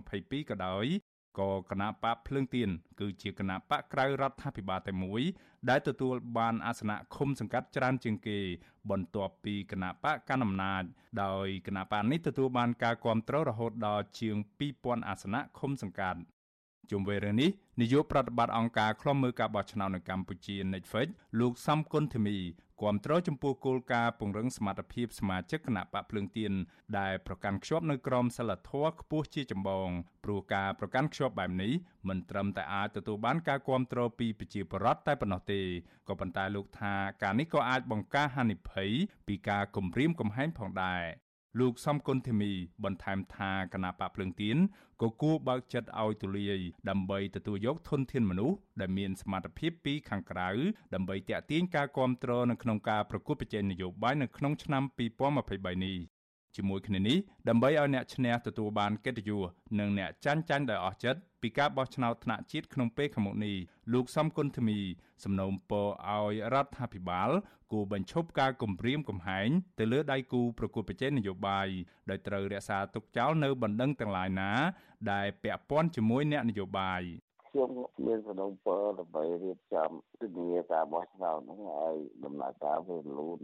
[0.01, 0.85] 2022ក៏ដោយ
[1.39, 2.69] ក៏គណៈបកភ្លើងទៀន
[2.99, 5.21] គឺជាគណៈបកក្រៅរដ្ឋាភិបាលតែមួយ
[5.69, 8.39] ដែលទទួលបានអាសនៈឃុំសង្កាត់ច្រើនជាងគេ
[8.89, 10.83] បន្ទាប់ពីគណៈបកកណ្ដាលអំណាច
[11.23, 14.35] ដោយគណៈបកនេះទទួលបានការគ្រប់គ្រងរហូតដល់ជាង
[14.71, 16.19] 2000អាសនៈឃុំសង្កាត់
[16.91, 17.49] ជុំវិញរឿងនេះ
[17.81, 21.07] នាយកប្រតិបត្តិអង្គការឃ្លាំមើលការបោះឆ្នោតនៅកម្ពុជា Netflix
[21.39, 22.37] លោកសំគុណធីមី
[22.81, 26.53] គាំទ្រចំពោះគោលការណ៍ពង្រឹងសមត្ថភាពសមាជិកគណៈបកភ្លើងទៀន
[26.99, 29.89] ដែលប្រកាន់ខ្ជាប់នៅក្រមសីលធម៌ខ្ពស់ជាចម្បង
[30.23, 31.73] ព្រោះការប្រកាន់ខ្ជាប់បែបនេះ
[32.09, 35.61] មិនត្រឹមតែអាចទទួលបានការគាំទ្រពីប្រជាពលរដ្ឋតែប៉ុណ្ណោះទេ
[36.07, 38.91] ក៏ប៉ុន្តែលោកថាការនេះក៏អាចបង្ការហានិភ័យ
[39.27, 41.03] ពីការគំរាមកំហែងផងដែរ
[41.59, 42.51] លោកសំគុណធីមី
[42.83, 44.57] បន្ថែមថាគណៈបកភ្លើងទៀន
[45.01, 50.49] ក៏គួរបើកចិត្តឲ្យទូលាយដើម្បីទទួលយកធនធានមនុស្សដែលមានសមត្ថភាពពីខាងក្រៅ
[50.93, 54.83] ដើម្បីតាក់ទាញការគ្រប់គ្រងនៅក្នុងការប្រកួតប្រជែងនយោបាយនៅក្នុងឆ្នាំ
[55.37, 55.97] 2023នេះ
[56.55, 57.17] ជាមួយគ្នានេះ
[57.49, 59.41] ដើម្បីឲ្យអ្នកឈ្នះទទួលបានកិត្តិយស
[59.79, 63.55] និងអ្នកចាញ់ចាញ់ដោយអស់ចិត្តពីការបោះឆ្នោតថ្នាក់ជាតិក្នុងពេលខាងមុខនេះ
[63.93, 64.79] លោកសំគុណធីមី
[65.23, 67.29] សំណូមពរឲ្យរដ្ឋាភិបាល
[67.71, 71.67] គួរបញ្ឈប់ការគំរាមកំហែងទៅលើដៃគូប្រកួតប្រជែងនយោបាយ
[72.09, 74.51] ដោយត្រូវរក្សាទុកចោលនៅបណ្ដឹងទាំងឡាយណា
[75.11, 77.01] ដែលពាក់ព័ន្ធជាមួយអ្នកនយោបាយ
[77.49, 77.69] ខ្ញុំ
[78.05, 79.89] មានសំណុំពរដើម្បីរៀបចំ
[80.21, 83.41] ទិនាការបោះឆ្នោតហ្នឹងឲ្យដំណើរការវាលូន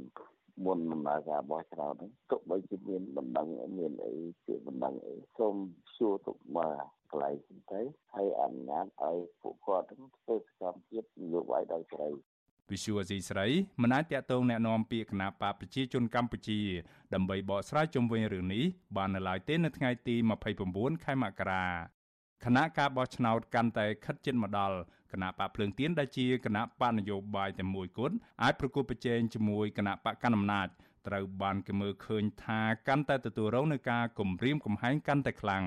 [0.64, 3.46] មុនដំណើរការបោះឆ្នោតហ្នឹងទោះបីជាមានបណ្ដឹង
[3.78, 4.14] មានអី
[4.46, 5.56] ជាបណ្ដឹងអីសូម
[5.96, 6.74] សួរទុកមក
[7.10, 7.34] កន្លែង
[7.72, 7.80] ទៅ
[8.14, 12.10] ហើយអនុញ្ញាតឲ្យពួកគាត់ធ្វើសកម្មភាពនយោបាយដោយស្រី
[12.70, 13.46] វិសុវអេស៊ីស្រី
[13.82, 16.60] មិនអាចតាក់ទងแนะនាំពាក្យគណៈបកប្រជាជនកម្ពុជា
[17.14, 18.64] ដើម្បីបកស្រាយជុំវិញរឿងនេះ
[18.96, 20.16] បាននៅឡើយទេនៅថ្ងៃទី
[20.60, 21.64] 29ខែមករា
[22.44, 24.76] គណៈការបោះឆ្នោតកាន់តែខិតជិតមកដល់
[25.13, 30.67] គណៈបកភ្លើងទៀនដែលជាគណៈបកនយោបាយតែមួយគត់អាចប្រគល់ប្រជែងជាមួយគណៈបកកណ្ដាលអំណាច
[31.07, 35.63] ត្រូវបានគេមើលឃើញថាកាន់តែទទួលរងនឹងការគំរាមកំហែងកាន់តែខ្លាំង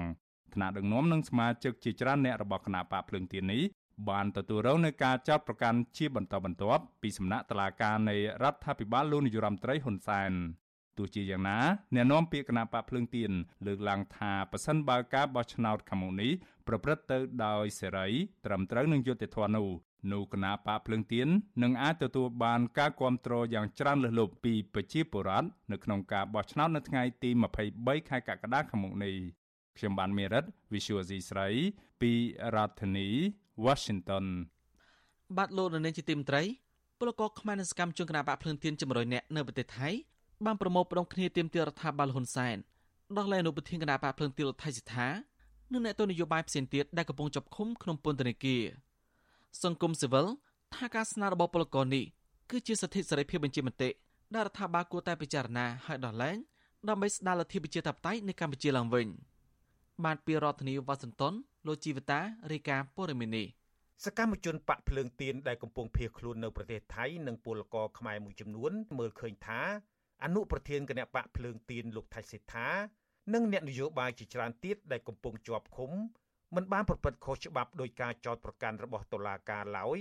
[0.55, 3.63] ថ្នាក់ដឹកនាំនិងសមាជិកជាច្រើនអ្នករបស់គណៈបកភ្លើងទៀននេះ
[4.11, 10.33] បានទទួលរងនឹងការចោទប្រកាន់ជាបន្តបន្ទាប់ពីសំណាក់តុលាការនៃរដ្ឋាភិបាលលោកនាយរដ្ឋមន្ត្រីហ៊ុនសែន
[10.99, 11.59] ទោះជាយ៉ាងណា
[11.95, 13.31] អ្នកនាំពាក្យគណៈបកភ្លើងទៀន
[13.67, 16.31] លើកឡើងថាប៉ះសិនបើការបោះឆ្នោតខាងមុខនេះ
[16.71, 18.09] ប្រព្រឹត្តទៅដោយសេរី
[18.47, 19.69] ត្រឹមត្រូវនឹងយុត្តិធម៌នោះ
[20.13, 21.29] នោះគណៈបកភ្លើងទៀន
[21.63, 27.31] នឹងអាចទទួលបានការគ្រប់គ្រងយ៉ាងច្រើនលើសលប់ពីប្រជាពលរដ្ឋនៅក្នុងការបោះឆ្នោតនៅថ្ងៃទី
[27.71, 29.15] 23ខែកក្កដាខាងមុខនេះ
[29.77, 31.49] ខ្ញុំបានមេរិត Visual C ស្រី
[32.01, 32.13] ពី
[32.55, 33.09] រដ្ឋធានី
[33.65, 34.27] Washington
[35.37, 36.43] បាទលោកនៅជាទីមត្រី
[36.99, 39.89] ពលករខ្មែរនៅសកម្មជនគណៈបកភ្លើងទៀនជំរុញអ្នកនៅប្រទេសថៃ
[40.47, 42.57] បានប្រមូលផ្ដុំគ្នាទាមទាររដ្ឋាភិបាលហ៊ុនសែន
[43.19, 45.09] ដោះលែងអនុប្រធានគណៈបកភ្លើងទៀនលោកថៃសិដ្ឋា
[45.73, 48.63] និងអ្នកទស្សនយោបាយផ្សេងទៀតដែលកំពុងចាប់ឃុំក្នុងពន្ធនាគារ
[49.63, 50.27] សង្គមស៊ីវិល
[50.75, 52.05] ថាការស្នើរបស់ពលករនេះ
[52.51, 53.89] គឺជាសិទ្ធិសេរីភាពបញ្ជាមតិ
[54.35, 56.37] ដែលរដ្ឋាភិបាលគួរតែពិចារណាឲ្យដោះលែង
[56.89, 59.07] ដើម្បីស្ដារលទ្ធិប្រជាធិបតេយ្យនៅកម្ពុជាឡើងវិញ
[60.05, 61.35] បានពីរដ្ឋធានីវ៉ាស៊ីនតោន
[61.67, 62.21] លោកជីវតា
[62.53, 63.47] រាយការណ៍ព័ត៌មាននេះ
[64.05, 69.61] សកម្មជនបកភ្លើងទៀនដែលកំពុងភៀសខ្លួននៅប្រទេសថៃនិងពលករខ្មែរមួយចំនួនមើលឃើញថា
[70.25, 72.69] អនុប្រធានគណៈបកភ្លើងទៀនលោកថៃសេដ្ឋា
[73.35, 75.91] និងអ្នកនយោបាយជាច្រើនទៀតដែលកំពុងជាប់ឃុំ
[76.55, 79.99] មិនបានប្រព្រឹត្តខុសច្បាប់ដោយការចោទប្រកាន់របស់តុលាការឡើយ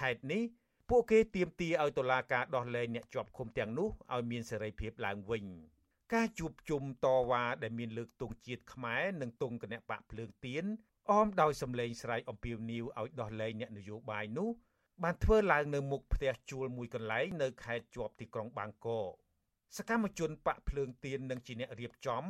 [0.00, 0.42] ហេតុនេះ
[0.90, 5.44] ពួកគេទាមទារឲ្យតុលាការដោះលែងអ្នកជាប់ឃុំទាំងនោះឲ្យមានសេរីភាពឡើងវិញ
[6.14, 10.64] ការជួបជុំតវ៉ាដែលមានលើកទង់ជាតិខ្មែរនិងទង់គណៈបកភ្លើងទៀន
[11.10, 14.48] អមដោយសម្លេងស្រែកអំពាវនាវឲ្យដោះលែងអ្នកនយោបាយនោះ
[15.02, 19.12] បានធ្វើឡើងនៅមុខផ្ទះជួលមួយកន្លែងនៅខេត្តជាប់ទីក្រុងបាងកក
[19.76, 22.24] សកម្មជនបកភ្លើងទៀននិងជាអ្នករៀបចំ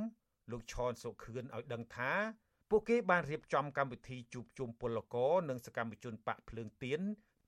[0.51, 2.13] លោកឈនសុខឿនឲ្យដឹងថា
[2.71, 7.01] ពួកគេបានរៀបចំកម្មវិធីជួបជុំពលករនិងសកម្មជនបកភ្លើងទៀន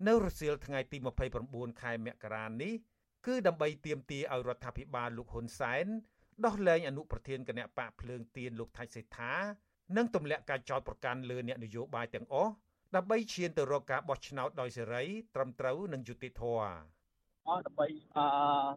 [0.08, 0.98] នៅរសៀលថ្ងៃទី
[1.40, 2.74] 29ខែមករានេះ
[3.26, 5.86] គឺដើម្បីទាមទារឲ្យរដ្ឋាភិបាលលោកហ៊ុនសែន
[6.44, 9.32] ដោះលែងអនុប្រធានគណៈបកភ្លើងទៀនលោកថៃសេដ្ឋា
[9.96, 12.52] និងទម្លាក់ការចោទប្រកាន់លើអ្នកនយោបាយទាំងអស់
[12.96, 16.97] ដើម្បីឈានទៅរកការបោះឆ្នោតដោយសេរីត្រឹមត្រូវនិងយុត្តិធម៌
[17.48, 18.26] អស់ដើម្បីអឺ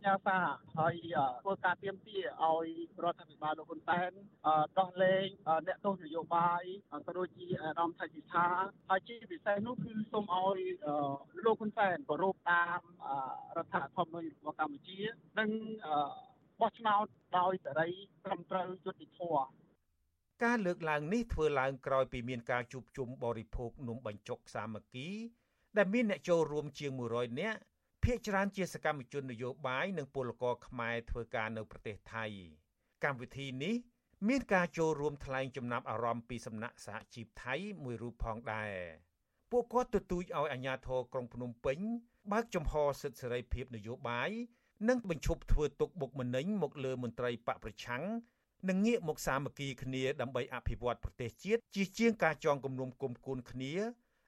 [0.06, 0.40] ញ៉ាសា
[0.78, 0.96] ហើយ
[1.42, 2.68] ធ្វើការទៀមទាឲ្យ
[3.04, 4.12] រដ្ឋាភិបាលលោកហ៊ុនសែន
[4.80, 5.28] ដោះលែង
[5.68, 6.64] អ្នកទោសនយោបាយ
[7.08, 8.48] ក៏ដូចជាអាដាមថៃជីថា
[8.90, 10.60] ហើយជាពិសេសនោះគឺសូមឲ្យ
[11.46, 12.80] លោកហ៊ុនសែនគោរពតាម
[13.58, 15.00] រដ្ឋធម្មនុញ្ញរបស់កម្ពុជា
[15.40, 15.50] និង
[16.62, 17.06] បោះឆ្នោត
[17.40, 17.90] ដោយសេរី
[18.26, 19.46] ត្រឹមត្រូវយុត្តិធម៌
[20.44, 25.10] ការលើកឡើងនេះធ្វើឡើងក្រោយពីមានការជួបជុំបរិភោគនំបញ្ចុកសាមគ្គី
[25.78, 27.60] ដែលមានអ្នកចូលរួមជាង100នាក់
[28.04, 32.26] ភាគច្រើនជាសកម្មជននយោបាយនិងពលករខ្មែរធ្វើការនៅប្រទេសថៃ
[33.04, 33.76] កម្មវិធីនេះ
[34.28, 38.74] មានការចូលរួមថ្លែងចំណាប់អារម្មណ៍ពីសំណាក់សហជីពថៃមួយរូបផងដែរ
[39.52, 41.78] ពួកគាត់ទទូចឲ្យអាជ្ញាធរក្រុងភ្នំពេញ
[42.32, 44.30] បើកចំហសិទ្ធិសេរីភាពនយោបាយ
[44.90, 48.04] និងបញ្ឈប់ធ្វើទុកបុកម្នេញមកលើមន្ត្រីបកប្រឆាំង
[48.70, 53.74] និងងាកមកសាមគ្គីគ្នាដើម្បីអភិវឌ្ឍប្រទេសជាតិជាជាងការចងគំនុំគុំគួនគ្នា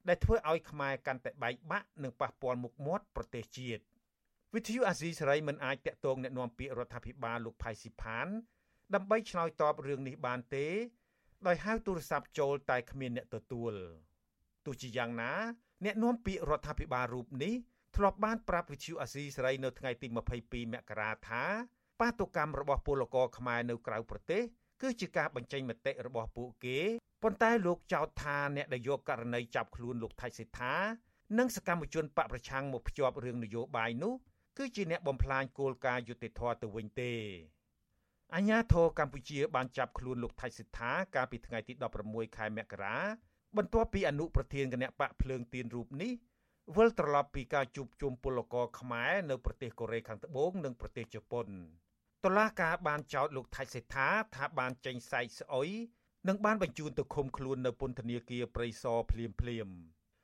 [0.08, 3.84] ដែលធ្វើឲ្យខ្មែរកាន់តែបែកបាក់និងប៉ះពាល់មុខមាត់ប្រទេសជាតិ
[4.54, 8.28] វិទ្យុអាស៊ីសេរីមិនអាចតាក់ទងណែនាំពាក្យរដ្ឋាភិបាលលោកផៃស៊ីផាន
[8.96, 10.68] ដើម្បីឆ្លើយតបរឿងនេះបានទេ
[11.48, 13.74] ដោយហៅទូរស័ព្ទចូលតែគ្មានអ្នកទទួល
[14.66, 15.32] ទោះជាយ៉ាងណា
[15.86, 17.54] អ្នកនាំពាក្យរដ្ឋាភិបាលរូបនេះ
[17.96, 21.44] ធ្លាប់បានប្រាប់វិទ្យុអាស៊ីសេរីនៅថ្ងៃទី22មករាថា
[22.00, 24.42] បាតុកម្មរបស់ពលករខ្មែរនៅក្រៅប្រទេស
[24.82, 26.80] គឺជាការបញ្ចេញមតិរបស់ពួកគេ
[27.24, 30.74] ប៉ុន្តែលោកចោទថាអ្នកដែលយកករណីចាប់ខ្លួនលោកថៃសេដ្ឋា
[31.38, 34.14] និងសកម្មជនបកប្រឆាំងមកភ្ជាប់រឿងនយោបាយនោះ
[34.58, 37.14] គឺជាអ្នកបំផ្លាញគោលការណ៍យុត្តិធម៌ទៅវិញទេ
[38.36, 41.74] អញ្ញាធរកម្ពុជាបានចាប់ខ្លួនលោកថៃសិដ្ឋាកាលពីថ្ងៃទី
[42.06, 42.98] 16ខែមករា
[43.58, 46.12] បន្ទាប់ពីអនុប្រធានគណៈបកភ្លើងទៀនរូបនេះ
[46.76, 51.48] វិលត្រឡប់ពីការជួបជុំពលករខ្មែរនៅប្រទេសកូរ៉េខាងត្បូងនិងប្រទេសជប៉ុន
[52.26, 55.70] តុលាការបានចោទលោកថៃសេដ្ឋាថាបានចេញសែកស្អុយ
[56.28, 59.68] និងបានបញ្ជូនទៅឃុំខ្លួននៅពន្ធនាគារព្រៃសរភ្លាមភ្លាម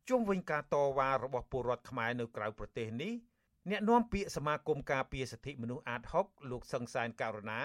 [0.09, 3.13] ជុំវិញការតវ៉ារបស់ពលរដ្ឋខ្មែរនៅក្រៅប្រទេសនេះ
[3.69, 7.61] អ្នកនាំពាក្យសមាគមការពារសិទ្ធិមនុស្សអាត6លោកសឹងសានករណា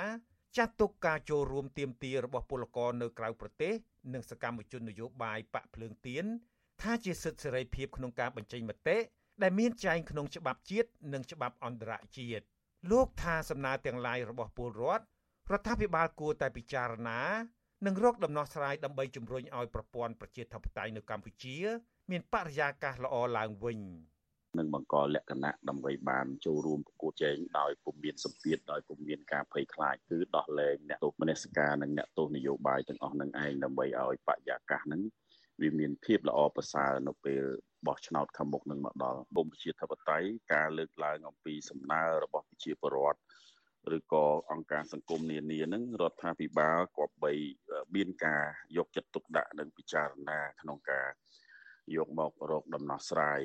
[0.56, 3.74] ចាត់ទុកការចូលរួមទៀមទារបស់ពលករនៅក្រៅប្រទេស
[4.12, 6.24] និងសកម្មជននយោបាយបកភ្លើងទៀន
[6.82, 8.98] ថាជាសិទ្ធិសេរីភាពក្នុងការបញ្ចេញមតិ
[9.42, 12.44] ដែលមានចែងក្នុងច្បាប់ជាតិនិងច្បាប់អន្តរជាតិ
[12.90, 15.04] លោកថាសំណើទាំងឡាយរបស់ពលរដ្ឋ
[15.52, 17.20] រដ្ឋាភិបាលគួរតែពិចារណា
[17.86, 21.56] និងរកដំណោះស្រាយដើម្បីជំរុញឲ្យប្រព័ន្ធប្រជាធិបតេយ្យនៅកម្ពុជា
[22.10, 23.80] មានបរិយាកាសល្អឡើងវិញ
[24.58, 35.02] នឹងបង្កលក្ខណៈដើម្បីបានចូលរួមប្រកួតជែងដោយពុំមានសម្ពាធដោយពុំមានការភ័យខ្លាចគឺដោះលែងអ្នកទោសមនសិការនិងអ្នកទោសនយោបាយទាំងអស់នឹងឯងដើម្បីឲ្យបរិយាកាសហ្នឹង
[35.60, 37.42] វាមានភាពល្អប្រសើរនៅពេល
[37.86, 43.20] បោះឆ្នោតខាងមុខនឹងមកដល់បុម្ពជាធិបតេយ្យការលើកឡើងអំពីសំណើរបស់ប្រជាពលរដ្ឋ
[43.96, 47.32] ឬក៏អង្គការសង្គមនានានឹងរដ្ឋាភិបាលគប្បី
[47.94, 48.44] មានការ
[48.76, 51.08] យកចិត្តទុកដាក់និងពិចារណាក្នុងការ
[51.96, 53.42] យកមករកដំណោះស្រាយ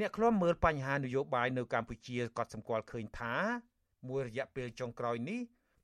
[0.00, 3.34] អ្នកខ្លំមើលបញ្ហានយោបាយនៅកម្ពុជាក៏សម្គាល់ឃើញថា
[4.08, 5.40] មួយរយៈពេលចុងក្រោយនេះ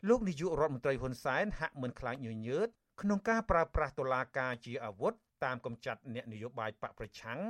[0.09, 2.68] លោកនាយករដ្ឋមន្ត្រីហ៊ុនសែនហាក់មិនខ្លាចញញើត
[3.00, 5.12] ក្នុងការប្រើប្រាស់តុលាការជាអាវុធ
[5.44, 7.40] តាមកំចាត់អ្នកនយោបាយបកប្រឆាំង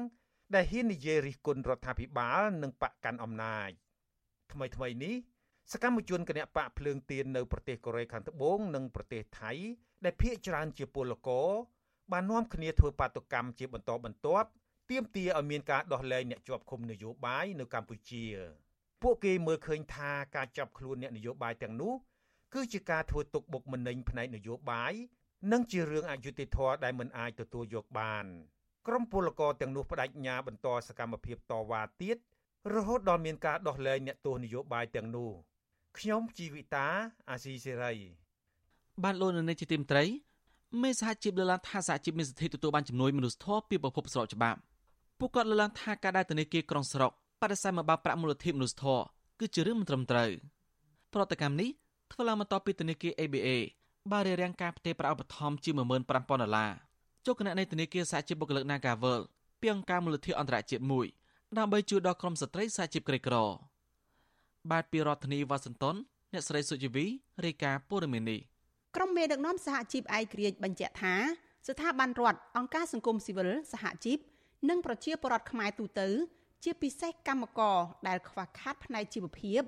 [0.54, 3.70] ដែលហ៊ាននិយាយរិះគន់រដ្ឋាភិបាលនិងបកកាន់អំណាច
[4.52, 5.14] ថ្មីថ្មីនេះ
[5.72, 9.52] សកម្មជនគណបកភ្លើងទៀននៅប្រទេសកូរ៉េខាងត្បូងនិងប្រទេសថៃ
[10.04, 11.48] ដែលភ ieck ច្រើនជាពលករ
[12.12, 14.48] បាននាំគ្នាធ្វើបាតុកម្មជាបន្តបន្ទាប់
[14.90, 18.24] ទាមទារឲ្យមានការដោះលែងអ្នកជាប់ឃុំនយោបាយនៅកម្ពុជា
[19.02, 21.94] ពួកគេមើលឃើញថាការចាប់ខ្លួនអ្នកនយោបាយទាំងនោះ
[22.54, 24.92] គឺជាការធ្វើទុកបុកម្នេញផ្នែកនយោបាយ
[25.52, 28.26] និងជារឿងអយុត្តិធម៌ដែលមិនអាចទទួលយកបាន
[28.86, 32.16] ក្រុមពលករទាំងនោះបដិញ្ញាបន្តសកម្មភាពតវ៉ាទៀត
[32.74, 35.32] រហូតដល់មានការដោះលែងអ្នកទោសនយោបាយទាំងនោះ
[35.96, 36.86] ខ្ញុំជីវិតា
[37.30, 37.92] អាស៊ីសេរី
[39.04, 40.04] បានលោកនៅនៃជាទីមត្រី
[40.82, 44.58] មេសហជីពលើកឡើងថាសហជីពមានសិទ្ធិទទួលបានជំនួយមនុស្សធម៌ពីប្រភពស្របច្បាប់
[45.18, 49.04] ពួកគាត់លើកឡើងថាការដែលធនាគារក្រុងស្រុកបដិសេធមកបើកប្រាក់មូលធនមនុស្សធម៌
[49.40, 50.30] គឺជារឿងមិនត្រឹមត្រូវ
[51.14, 51.70] ប្រតិកម្មនេះ
[52.12, 53.48] ធ្វើឡើងបន្ទាប់ពីធនាគារ ABA
[54.10, 56.72] បានរៀបរៀងការផ្ទេរប្រាក់ឧបត្ថម្ភជា15000ដុល្លារ
[57.26, 59.20] ចូលគណៈនៃធនាគារសហជីពបុគ្គលិក Nagavel
[59.60, 61.06] ពីអង្គការមូលធនអន្តរជាតិមួយ
[61.58, 63.36] ដើម្បីជួយដល់ក្រុមស្ត្រីសហជីពក្រីក្រ
[64.70, 65.96] បាទពីរដ្ឋធានីវ៉ាស៊ីនតោន
[66.32, 67.04] អ្នកស្រីសុជីវី
[67.44, 68.40] រាយការណ៍ព័ត៌មាននេះ
[68.96, 71.14] ក្រុមមេដឹកនាំសហជីពឯករាជ្យបញ្ជាក់ថា
[71.68, 74.18] ស្ថាប័នរដ្ឋអង្គការសង្គមស៊ីវិលសហជីព
[74.68, 76.08] និងប្រជាពលរដ្ឋខ្មែរទូទៅ
[76.64, 79.60] ជាពិសេសកម្មករដែលខ្វះខាតផ្នែកជីវភាព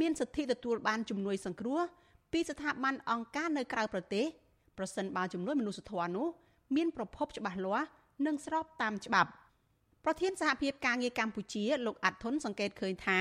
[0.00, 1.80] មានសិទ្ធិទទួលបានជំនួយសង្គ្រោះ
[2.32, 4.26] ពីស្ថាប័នអង្គការនៅក្រៅប្រទេស
[4.78, 6.26] ប្រសិនបើជំនួយមនុស្សធម៌នោះ
[6.76, 7.86] មានប្រភពច្បាស់លាស់
[8.26, 9.30] និងស្របតាមច្បាប់
[10.04, 13.20] ប្រធានសហភាពការងារកម្ពុជាលោកអាត់ធុនសង្កេតឃើញថា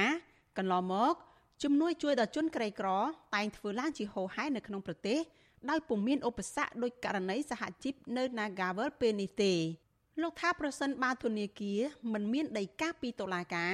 [0.58, 1.16] កន្លងមក
[1.64, 2.90] ជំនួយជួយដល់ជនក្រីក្រ
[3.36, 5.20] តែងធ្វើឡើងជាហូរហែនៅក្នុងប្រទេស
[5.70, 9.54] ដោយពុំមានឧបសគ្គដោយករណីសហជីពនៅ Nagavel ពេលនេះទេ
[10.22, 11.80] លោកថាប្រសិនបើធនាគារ
[12.14, 13.74] មិនមានដីកាពីតុលាការ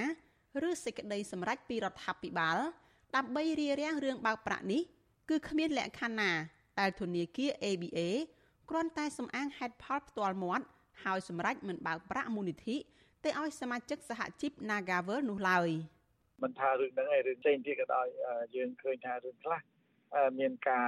[0.69, 2.57] ឬសេចក្តីសម្រេចពីរដ្ឋាភិបាល
[3.15, 4.81] ដើម្បីរារាំងរឿងបើកប្រាក់នេះ
[5.29, 6.31] គឺគ្មានលក្ខខណ្ឌណា
[6.79, 7.99] ដែលធនាគារ ABA
[8.69, 10.65] គ្រាន់តែសំអាងហេតុផលផ្ទាល់មាត់
[11.03, 12.77] ហើយសម្រេចមិនបើកប្រាក់មូលនិធិ
[13.23, 15.69] ទៅឲ្យសមាជិកសហជីព Nagavel នោះឡើយ
[16.43, 18.07] មិនថារឿងហ្នឹងឯងរឿងផ្សេងទៀតក៏ដោយ
[18.55, 19.61] យើងឃើញថារឿងខ្លះ
[20.39, 20.87] មានការ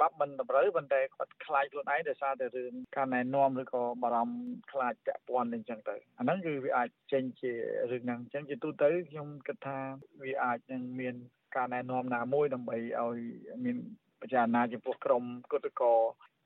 [0.00, 7.52] បាប់មិនតម្រូវប៉ុន្តែគាត់ខ្លាចខ្លួនឯងដោយសារតែរឿងការណែនាំឬក៏បារម្ភខ្លាចពាក់ព័ន្ធអញ្ចឹងទៅអាហ្នឹងគឺវាអាចចេញជា
[7.90, 9.78] រឿងហ្នឹងអញ្ចឹងជាទូទៅខ្ញុំគិតថា
[10.22, 11.14] វាអាចនឹងមាន
[11.56, 13.18] ការណែនាំណាមួយដើម្បីឲ្យ
[13.64, 13.76] មាន
[14.20, 15.92] ពិចារណាចំពោះក្រមគុតកោ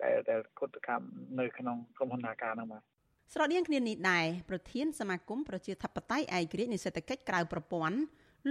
[0.03, 1.07] ដែលដែលគុតកម្ម
[1.39, 2.83] នៅក្នុងក្រុមហ៊ុននាការហ្នឹងបាទ
[3.35, 7.97] ស្រដៀងគ្នានេះដែរប្រធានសមាគមប្រជាធិបតេយ្យឯករាជ្យនៃសេដ្ឋកិច្ចក្រៅប្រព័ន្ធ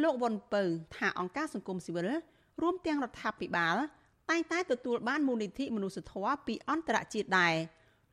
[0.02, 0.64] លោកវ៉ុនពៅ
[0.96, 2.10] ថាអង្គការសង្គមស៊ីវិល
[2.62, 3.76] រួមទាំងរដ្ឋាភិបាល
[4.30, 7.56] តែងតែទទួលបានមូលនិធិមនុស្សធម៌ពីអន្តរជាតិដែរ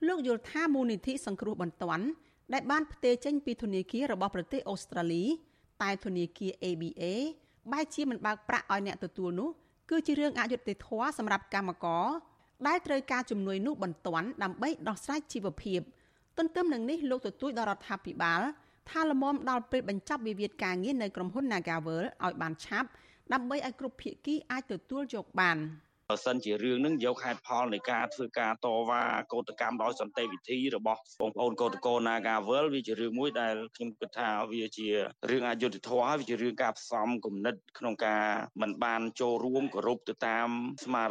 [0.07, 2.05] លោកយល់ថាមូលនិធិសង្គ្រោះបន្ទាន់
[2.53, 5.25] ដែលបានផ្ទេរចេញពីធនាគាររបស់ប្រទេសអូស្ត្រាលី
[5.83, 7.03] តែធនាគារ ABA
[7.73, 9.51] បែរជាមិនបើកប្រាក់ឲ្យអ្នកទទួលនោះ
[9.91, 12.07] គឺជារឿងអយុត្តិធម៌សម្រាប់កម្មករ
[12.67, 15.81] ដែលត្រូវការជំនួយនោះបន្ទាន់ដើម្បីដោះស្រាយជីវភាព
[16.38, 18.41] ទន្ទឹមនឹងនេះលោកទទូចដល់រដ្ឋាភិបាល
[18.90, 22.88] ថាលមមដល់ពេលបញ្ចប់វិវាទការងារនៅក្រុមហ៊ុន Nagavel ឲ្យបានឆាប់
[23.33, 25.59] ដើម្បីឲ្យគ្រប់ភាគីអាចទទួលយកបាន
[26.12, 34.88] បើសិនជារឿងនឹងយកហេតុផលនៃការធ្វើការតវ៉ាកោតកម្មដោយសន្តិវិធីរបស់បងប្អូនកោតកោ Nagavel វាជារឿងមួយដែលខ្ញុំគិតថាវាជា
[35.31, 38.24] រឿងអយុត្តិធម៌វាជារឿងការផ្សំគំនិតក្នុងការ
[38.62, 40.48] មិនបានចូលរួមគោរពទៅតាម
[40.85, 41.09] ស្មារ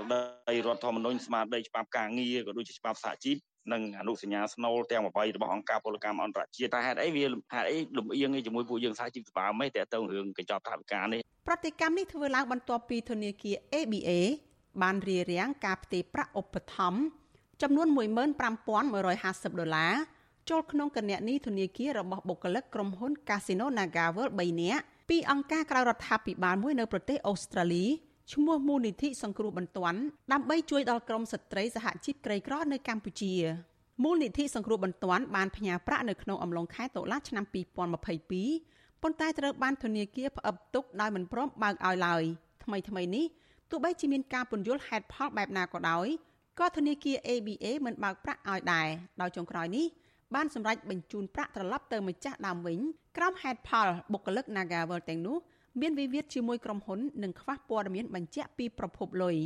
[0.49, 3.37] តីរដ្ឋធម្មនុញ្ញស្មារតីច្បាប់ការងារក៏ដូចជាច្បាប់សហជីព
[3.73, 14.09] និងអនុសញ្ញាស្នូលទាំង8របស់អង្គការពលកម្មអន្តរជាតិតែហេតុអីវាហេតុអីលំអៀងជាមួយពួកយើងសហជីពស្បើមមិនតែទៅរឿងកញ្ចប់ថវិកានេះប្រតិកម្មនេះធ្វើឡើងបន្ទាប់ពីធនាគារ ABA
[14.81, 17.01] បានរារាំងការផ្ទេរប្រាក់ឧបត្ថម្ភ
[17.61, 17.87] ចំនួន
[18.53, 19.93] 15,150ដុល្លារ
[20.49, 27.85] ចូលក្នុងគណនីធនាគាររបស់បុគ្គលិកក្រុមហ៊ុន Casino NagaWorld 3នាក់ពីអង្គការក្រៅរដ្ឋាភិបាលមួយនៅប្រទេសអូស្ត្រាលី
[28.33, 29.99] ឈ្មោះមូលនិធិសង្គ្រោះបន្ទាន់
[30.33, 33.33] ដើម្បីជួយដល់ក្រុមស្ត្រីសហជីពក្រីក្រនៅកម្ពុជា
[34.03, 37.75] មូលនិធិសង្គ្រោះបន្ទាន់បានផ្ញើប្រាក់នៅក្នុងអំឡុងខែតុលាឆ្នាំ2022
[39.01, 42.23] ប៉ុន្តែត្រូវបានធនាគារផ្អឹបទុកដោយមិនព្រមបើកឲ្យឡើយ
[42.63, 43.25] ថ្មីថ្មីនេះ
[43.69, 46.07] ទោះបីជាមានការពន្យល់ហេតុផលបែបណាក៏ដោយ
[46.59, 48.87] ក៏ធនាគារ ABA មិនបើកប្រាក់ឲ្យដែរ
[49.21, 49.85] ដោយចុងក្រោយនេះ
[50.35, 52.79] បានសម្រេចបញ្ជូនប្រាក់ត្រឡប់ទៅម្ចាស់ដើមវិញ
[53.17, 55.37] ក្រោមហេតុផលបុគ្គលិក Nagavel ទាំងនោះ
[55.81, 59.37] មានវិវាទជាមួយក្រុមហ៊ុននិងខ្វះព័ត៌មានបញ្ជាក់ពីប្រភពលុយ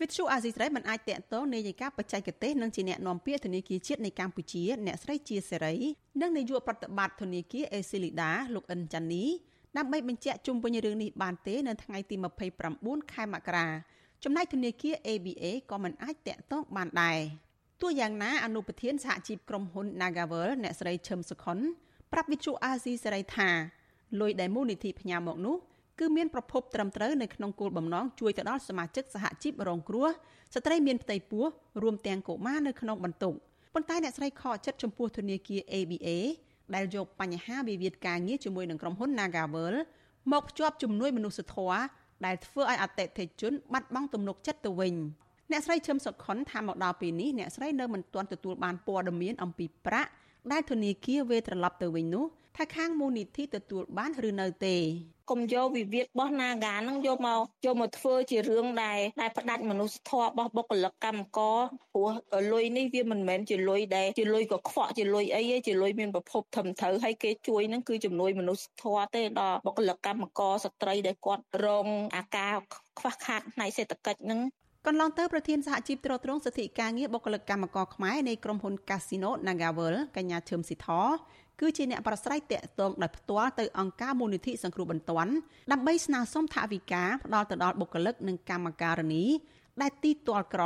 [0.00, 5.74] វិទ្យុអាស៊ីសេរីមិនអាចតាក់ទងនាយិកាបច្ចេកទេសនិងជាអ្នកនាំពាក្យធនាគារជាតិនៃកម្ពុជា អ្នកស្រីជាសេរី
[6.20, 9.24] និងនាយកប្រតិបត្តិធនាគារអេស៊ីលីដាលោកអិនចាន់នី
[9.76, 12.16] ដើម្បីបញ្ជាក់ជុំវិញរឿងនេះបានទេនៅថ្ងៃទី
[12.64, 13.66] 29ខែមករា
[14.24, 17.18] ចំណែកធនាគារ ABA ក៏មិនអាចតាក់ទងបានដែរ
[17.80, 21.58] ទោះយ៉ាងណាអនុប្រធានសហជីពក្រុមហ៊ុន Nagavel អ្នកស្រីឈឹមសុខុន
[22.12, 23.50] ប្រាប់វិទ្យុអាស៊ីសេរីថា
[24.20, 25.56] លុយដែលមូលនិធិផ្ញើមកនោះ
[26.00, 30.08] គឺមានប្រភពត្រឹមត្រូវនៅក្នុងគោលបំណងជួយទៅដល់សមាជិកសហជីពរងគ្រោះ
[30.54, 31.44] ស្ត្រីមានផ្ទៃពោះ
[31.82, 33.34] រួមទាំងកុមារនៅក្នុងបន្ទុក
[33.74, 36.08] ប៉ុន្តែអ្នកស្រីខកចិត្តចំពោះធនាគារ ABA
[36.74, 39.74] ដែលយកបញ្ហាវិវាទការងារជាមួយនឹងក្រុមហ៊ុន Nagavel
[40.32, 41.80] មកភ្ជាប់ជំនួយមនុស្សធម៌
[42.26, 44.94] ដែលធ្វើឲ្យអតិថិជនបាត់បង់ទំនុកចិត្តទៅវិញ
[45.50, 50.10] អ្នកស្រីឈឹមសុខុនថាមកដល់ពេលនេះអ្នកស្រីនៅមិនទាន់ទទួលបានព័ត៌មានអំពីប្រាក់
[50.52, 52.24] ដែលធនាគារវេត្រឡប់ទៅវិញនោះ
[52.60, 54.76] ថាខាងមូលនិធិទទួលបានឬនៅទេ
[55.30, 61.58] កុំយកវិវាទរបស់ Naga ហ្នឹងយកមកយកមកធ្វើជារឿងដែលដែលផ្ដាច់មនុស្សធម៌របស់បុគ្គលិកកម្មករ
[61.94, 62.10] ព្រោះ
[62.52, 72.54] លុយនេះវាមិនមែនជាលុយដែលជាលុយកខ្វក់ជាលុយអីទេជាលុយមានប្រភពត្រឹមត្រូវហើយគេជួយហ្នឹងគឺជំនួយមនុស្សធម៌ទេដល់បុគ្គលិកកម្មករស្ត្រីដែលគាត់រងអាការ
[72.98, 74.40] ខ្វះខាតផ្នែកសេដ្ឋកិច្ចហ្នឹង
[74.86, 80.88] កន្លងទៅប្រធានសហជីពត្រួតត្រងសិទ្ធិការងារបុគ្គលិកកម្មករខ្មែរនៃក្រុមហ៊ុន Casino Nagavel កញ្ញាឈឹមស៊ីធ
[81.60, 85.32] គឺជាអ្នកប្រស្រ័យតាក់ទងដោយផ្ទាល់ទៅអង្គការមូលនិធិសង្គ្រោះបន្ទាន់
[85.72, 89.24] ដើម្បីស្នើសុំថវិកាផ្ដល់ទៅដល់បុគ្គលិកនិងកម្មការនី
[89.82, 90.62] ដែលទីទាល់ក្រ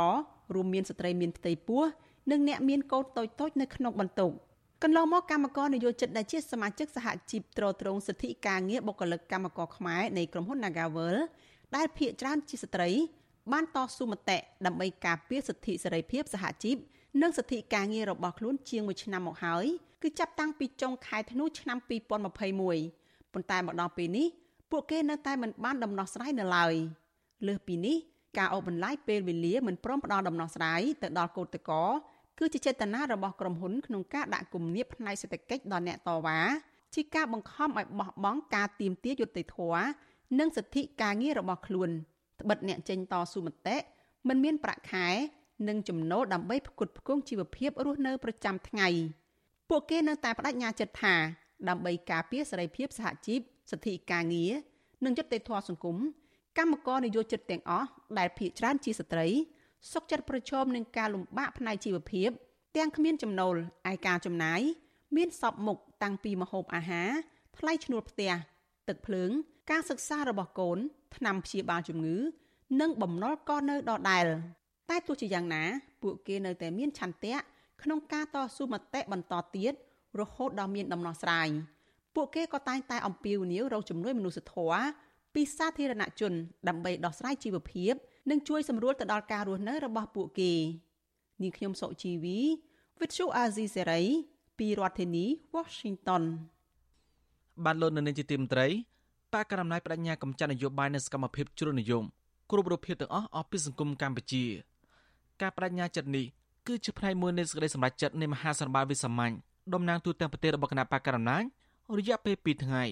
[0.55, 1.83] រួមមានស្ត្រីមានផ្ទៃពោះ
[2.31, 4.31] និងអ្នកមានកូនតូចៗនៅក្នុងបន្ទុក
[4.83, 11.15] កន្លងមកកម្មករនយោជិតដែលជាសមាជិកសហជីពត្រួតត្រងសិទ្ធិការងារបុគ្គលិកកម្មករខ្មែរនៃក្រុមហ៊ុន Nagavel
[11.75, 12.89] ដែលភាគច្រើនជាស្ត្រី
[13.51, 16.75] បានតស៊ូមតិដើម្បីការពារសិទ្ធិសេរីភាពសហជីព
[17.21, 19.65] និងសិទ្ធិការងាររបស់ខ្លួនជាង1ឆ្នាំមកហើយ
[20.01, 24.27] គឺចាប់តាំងពីចុងខែធ្នូឆ្នាំ2021ប៉ុន្តែមកដល់ពេលនេះ
[24.71, 26.73] ពួកគេនៅតែមិនបានដំណោះស្រាយនៅឡើយ
[27.47, 27.97] លើសពីនេះ
[28.37, 31.87] ការអូសបន្លាយពេលវេលាមិនព្រមផ្ដល់ដំណោះស្រាយទៅដល់កោតក្រ
[32.39, 36.39] គឺជាចេតនារបស់ក្រុមហ៊ុនក្នុងការដាក់គំនាបផ្នែកសេដ្ឋកិច្ចដល់អ្នកតវ៉ា
[36.95, 39.85] ជាការបង្ខំឲ្យបោះបង់ការទៀមទាយុត្តិធម៌
[40.39, 41.89] និងសិទ្ធិការងាររបស់ខ្លួន
[42.41, 43.77] ត្បិតអ្នកចេញតស៊ូមតិ
[44.27, 45.07] មិនមានប្រាក់ខែ
[45.67, 48.89] និងចំណូលដើម្បីផ្គត់ផ្គង់ជីវភាពរស់នៅប្រចាំថ្ងៃ។
[49.69, 51.15] ពួកគេនៅតែបដិញ្ញាចិត្តថា
[51.69, 53.39] ដើម្បីការពារសេរីភាពសហជីព
[53.71, 54.51] សិទ្ធិការងារ
[55.05, 55.97] និងយុត្តិធម៌សង្គម
[56.57, 59.27] កម្មករនយោជិតទាំងអស់ដែលភ ieck ច្រើនជាស្ត្រី
[59.91, 62.29] សុខចិត្តប្រឈមនឹងការលំបាកផ្នែកជីវភាព
[62.77, 63.55] ទាំងគ្មានចំណូល
[63.91, 64.61] ឯការចំណាយ
[65.15, 67.09] មានសពមុខតាំងពីម្ហូបអាហារ
[67.57, 68.33] ថ្លៃឈ្នួលផ្ទះ
[68.87, 69.29] ទឹកភ្លើង
[69.71, 70.77] ការសិក្សារបស់កូន
[71.15, 72.17] ថ្នាំព្យាបាលជំងឺ
[72.81, 74.25] និងបំណុលក៏នៅដដែល
[74.89, 75.63] តែទោះជាយ៉ាងណា
[76.03, 77.37] ពួកគេនៅតែមានឆន្ទៈ
[77.83, 79.73] ក្នុងការតស៊ូមតិបន្តទៀត
[80.19, 81.49] រហូតដល់មានដំណោះស្រាយ
[82.15, 84.83] ពួកគេក៏តែងតែអំពាវនាវរកជំនួយមនុស្សធម៌
[85.33, 86.33] ពីសាធារណជន
[86.67, 87.93] ដើម្បីដោះស្រាយជីវភាព
[88.29, 90.53] និងជួយសម្រួលទៅដល់ការរស់នៅរបស់ពួកគេ
[91.41, 92.39] នាងខ្ញុំសុជីវី
[92.99, 94.05] Vithu Azizi Serai
[94.57, 96.23] ពីរដ្ឋធានី Washington
[97.65, 98.67] បានលោកនៅនាងជាទីមត្រី
[99.33, 102.03] បកករណីបដញ្ញាកម្ចាត់នយោបាយនៅសកម្មភាពជ្រុលនិយម
[102.51, 104.43] គ្រប់រូបភាពទាំងអស់អស់ពីសង្គមកម្ពុជា
[105.41, 106.25] ការបដញ្ញាចិត្តនេះ
[106.67, 109.33] គឺជាផ្នែកមួយនៃសេចក្តីសម្រេចចិត្តនៃមហាសន្និបាតវិសាមញ្ញ
[109.73, 111.37] តំណាងទូតទាំងប្រទេសរបស់គណៈបកករណី
[111.97, 112.83] រយៈពេល2ថ្ងៃ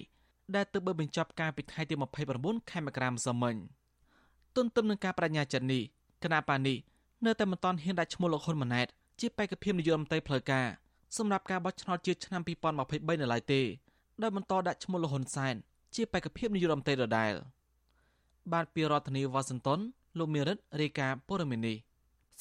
[0.56, 1.94] ដែលទើបបានបញ្ចប់ការពីថ្ងៃទី
[2.32, 3.54] 29ខែមករាម្សិលមិញ
[4.56, 5.82] ទន្ទឹមនឹងការបដញ្ញាចិត្តនេះ
[6.22, 6.78] គណៈបានេះ
[7.26, 8.88] នៅតែមិនទាន់ហ៊ានដាក់ឈ្មោះលោកហ៊ុនម៉ាណែត
[9.20, 10.66] ជាបេក្ខភាពនាយករដ្ឋមន្ត្រីផ្លូវការ
[11.16, 13.60] សម្រាប់ការបោះឆ្នោតជាតិឆ្នាំ2023នៅឡើយទេ
[14.22, 15.54] ដោយបន្តដាក់ឈ្មោះលោកហ៊ុនសែន
[15.94, 17.32] ជាបេក្ខភាពនាយករដ្ឋមន្ត្រីដដែល
[18.52, 19.80] បាទពីរដ្ឋធានីវ៉ាស៊ីនតោន
[20.18, 21.76] លោកមេរិតរាយការណ៍ព័ត៌មាននេះ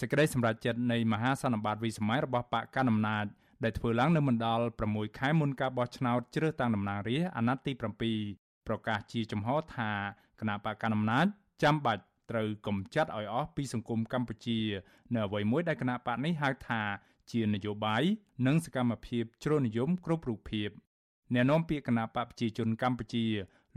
[0.01, 3.25] សេចក្តីសម្រេចចិត្តនៃមហាសន្និបាតវិសម័យរបស់បកកណ្ដាលអំណាច
[3.63, 4.59] ដែលធ្វើឡើងនៅមណ្ឌល
[4.89, 7.71] 6ខែមុនការបោះឆ្នោតជ្រើសតាំងតំណាងរាស្ត្រអាណត្តិទី
[8.19, 9.91] 7ប្រកាសជាចំហថា
[10.39, 11.25] គណៈបកកណ្ដាលអំណាច
[11.63, 14.59] ចាំបាច់ត្រូវកំចាត់ឲ្យអស់ពីសង្គមកម្ពុជា
[15.13, 16.81] នៅអ្វីមួយដែលគណៈបកនេះហៅថា
[17.31, 18.03] ជានយោបាយ
[18.47, 20.69] និងសកម្មភាពជ្រុលនិយមគ្រប់រូបភាព
[21.33, 23.25] អ្នកនាំពាក្យគណៈបកប្រជាជនកម្ពុជា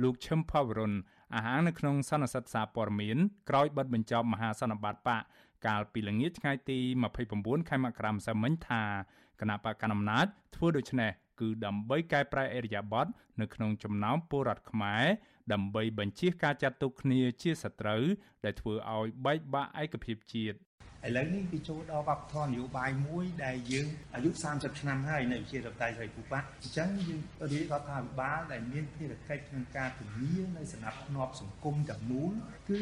[0.02, 0.92] លោកឈឹមផាវរុន
[1.34, 3.16] អាហាងនៅក្នុងសន្និសីទសារព័ត៌មាន
[3.48, 5.22] ក្រោយបិទបញ្ចប់មហាសន្និបាតបក
[5.66, 6.79] កាលពីល្ងាចថ្ងៃទី
[7.24, 8.83] 29ខែមករាម្សិលមិញថា
[9.40, 15.05] គណៈបកកណ្ដាលអំណាចធ្វើដូច្នេះគឺដើម្បីកែប្រែអរិយាប័ត្រនៅក្នុងចំណោមពលរដ្ឋខ្មែរ
[15.52, 18.04] ដើម្បីបញ្ជៀសការចាត់ទុកគ្នាជាសត្រូវ
[18.44, 20.57] ដែលធ្វើឲ្យបែកបាក់ឯកភាពជាតិ
[21.07, 27.20] ឥឡូវនេះវាចូលដល់វប្បធម៌នយោបាយមួយដែលយើងអាយុ30ឆ្នាំហើយនៅវិជារដ្ឋាភិបាលស្រីពូប៉ាអញ្ចឹងយើង
[27.52, 32.33] រាជរដ្ឋាភិបាលដែលមានភារកិច្ចក្នុងការធានានៅសំណាក់ធ្នាប់សង្គមទាំងមូល
[32.68, 32.80] គឺ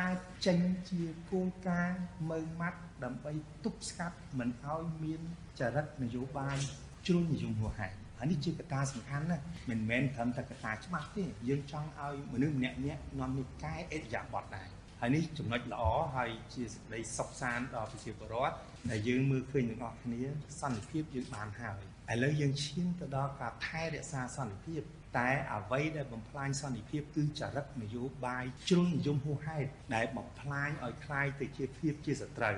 [0.00, 0.58] អាចចេញ
[0.90, 3.32] ជាគោលការណ៍មើងម៉ាត់ដើម្បី
[3.64, 5.20] ទប់ស្កាត់មិនឲ្យមាន
[5.58, 6.58] ចរិតនយោបាយ
[7.06, 12.79] ជ្រុលនិយមហួសហេតុ ហើយនេះជាកត្តាសំខាន់ណាស់មិនមែនត្រឹមតែកត្តាច្បាស់ទេយើងចង់ឲ្យមនុស្សម្នាក់ៗ
[13.19, 14.69] នាំនេះកែអេតយ៉ាបតដែរ
[14.99, 15.83] ហើយនេះចំណុចល្អ
[16.15, 18.55] ហើយជាសេចក្តីសុខសាន្តដល់ប្រជាពលរដ្ឋ
[18.91, 20.21] ដែលយើងមើលឃើញទាំងអស់គ្នា
[20.61, 21.79] សន្តិភាពយើងបានហើយ
[22.11, 24.81] ឥឡូវយើងឈានទៅដល់ការថែរក្សាសន្តិភាព
[25.17, 32.57] តែអ្វីដែលបំផ្លាញសន្តិភាពគឺចរិតនយោបាយជ្រុលនិយមហួសហេតុដែលបំផ្លាញឲ្យคล้ายទៅជាភាពជាសត្រូវ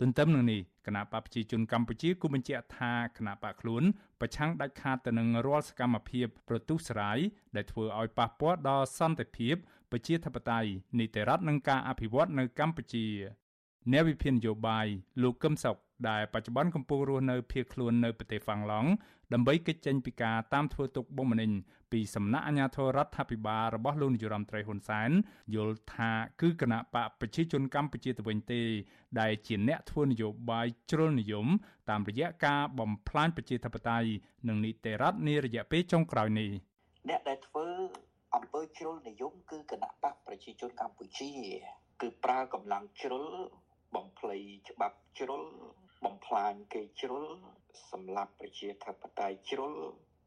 [0.00, 3.82] ទន្ទឹមនឹងនេះគណៈបកប្រជាជនកម្ពុជាគូបញ្ជាក់ថាគណៈបកខ្លួន
[4.20, 7.18] ប្រឆាំងដាច់ខាតទៅនឹងរាល់សកម្មភាពប្រទុស្រាយ
[7.56, 9.54] ដែលធ្វើឲ្យប៉ះពាល់ដល់សន្តិភាព
[9.90, 13.06] ប្រជាធិបតេយ្យនីតិរដ្ឋនិងការអភិវឌ្ឍនៅកម្ពុជា
[13.92, 14.86] អ្នកវិភាគនយោបាយ
[15.22, 15.76] លោកកឹមសុខ
[16.08, 18.90] ដែលបច្ចុប្បន្នកំពុងរស់នៅភៀសខ្លួននៅប្រទេសហ្វាំងឡង់
[19.32, 21.50] ដើម្បីគេចចេញពីការតាមធ្វើទុកបុកម្នេញ
[21.92, 25.10] ពីសំណាក់អាជ្ញាធររដ្ឋាភិបាលរបស់លោកនាយរដ្ឋមន្ត្រីហ៊ុនសែន
[25.54, 28.62] យល់ថាគឺគណៈបកប្រជាជនកម្ពុជាទៅវិញទេ
[29.20, 31.46] ដែលជាអ្នកធ្វើនយោបាយជ្រុលនិយម
[31.90, 34.08] តាមរយៈការបំផ្លាញប្រជាធិបតេយ្យ
[34.48, 36.50] និងនីតិរដ្ឋនារយៈពេលចុងក្រោយនេះ
[37.08, 37.66] អ្នកដែលធ្វើ
[38.34, 41.30] អំពើជ្រុលនិយមគឺគណៈបកប្រជាជនកម្ពុជា
[42.00, 43.26] គឺប្រើកម្លាំងជ្រុល
[43.94, 44.36] បំភ្លៃ
[44.68, 45.44] ច្បាប់ជ្រុល
[46.04, 47.26] បំផ្លាញគេជ្រុល
[47.90, 49.74] សម្លាប់ប្រជាធិបតេយ្យជ្រុល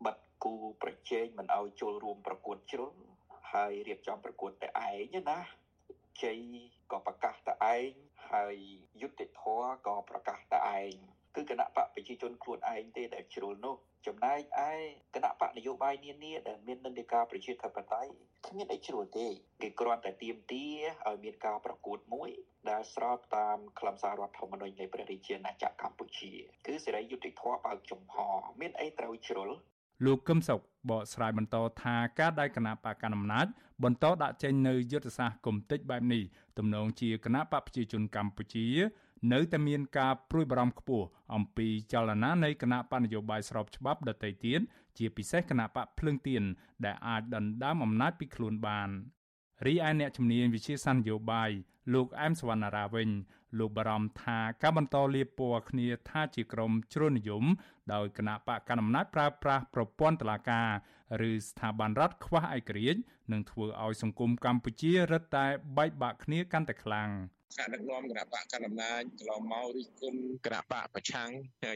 [0.06, 2.94] បិទគូប្រជែងមិនឲ្យចូលរួមប្រកួតជ្រុល
[3.54, 5.40] ហើយរៀបចំប្រកួតតែឯងណា
[6.24, 6.40] ជ័យ
[6.92, 7.92] ក៏ប្រកាសតែឯង
[8.32, 8.56] ហើយ
[9.02, 10.94] យុទ្ធធរក៏ប្រកាសតែឯង
[11.36, 13.76] គឺគណៈបកប្រជាជនខ្លួនឯងទេដែលជ្រុលនោះ
[14.08, 14.72] ចំណែកឯ
[15.16, 18.12] គណៈបកនយោបាយនានាដែលមាននិន្នាការប្រជាធិបតេយ្យ
[18.48, 19.28] គ្មានអីជ្រុលទេ
[19.62, 20.66] គេគ្រាន់តែទៀមទា
[21.08, 22.30] ឲ្យមានការប្រកួតមួយ
[22.70, 26.32] ដែលស្របតាមខ្លឹមសាររដ្ឋធម្មនុញ្ញនៃព្រះរាជាណាចក្រកម្ពុជា
[26.66, 28.16] គឺសេរីយុត្តិធម៌បើកចំហ
[28.60, 29.50] មានអីត្រូវជ្រុល
[30.06, 30.60] លោកកឹមសុខ
[30.90, 33.48] បកស្រាយបន្តថាការដែលគណៈបកកណ្ដាលអំណាច
[33.84, 36.24] បន្តដាក់ចេញនៅយុទ្ធសាស្ត្រគំតិចបែបនេះ
[36.58, 38.68] ទំនងជាគណៈបកប្រជាជនកម្ពុជា
[39.34, 44.60] នៅតែមានការព្រួយបារម្ភខ្ពស់អំពីចលនានៃគណៈបញ្ញយោបាយស្របច្បាប់ដទៃទៀត
[44.98, 46.44] ជាពិសេសគណៈបកភ្លើងទៀន
[46.86, 48.90] ដែលអាចដណ្ដើមអំណាចពីខ្លួនបាន
[49.66, 51.50] រីឯអ្នកជំនាញវិជាសាស្ត្រនយោបាយ
[51.94, 53.10] លោកអែមសវណ្ណារាវិញ
[53.60, 57.46] លោកបារម្ភថាការបន្តលៀបពណ៌គ្នាថាជាក្រុមជ្រុលនិយម
[57.94, 60.70] ដោយគណៈបកកណ្ដាលអំណាចប្រើប្រាស់ប្រព័ន្ធតុលាការ
[61.30, 63.00] ឬស្ថាប័នរដ្ឋខ្វះឯករាជ្យ
[63.32, 65.46] នឹងធ្វើឲ្យសង្គមកម្ពុជារឹតតែ
[65.78, 67.10] បែកបាក់គ្នាកាន់តែខ្លាំង។
[67.56, 71.30] ថ្នាក់ដឹកនាំគណៈបកកណ្ដាលអំណាចកន្លងមករិះគន់គណៈបកប្រឆាំង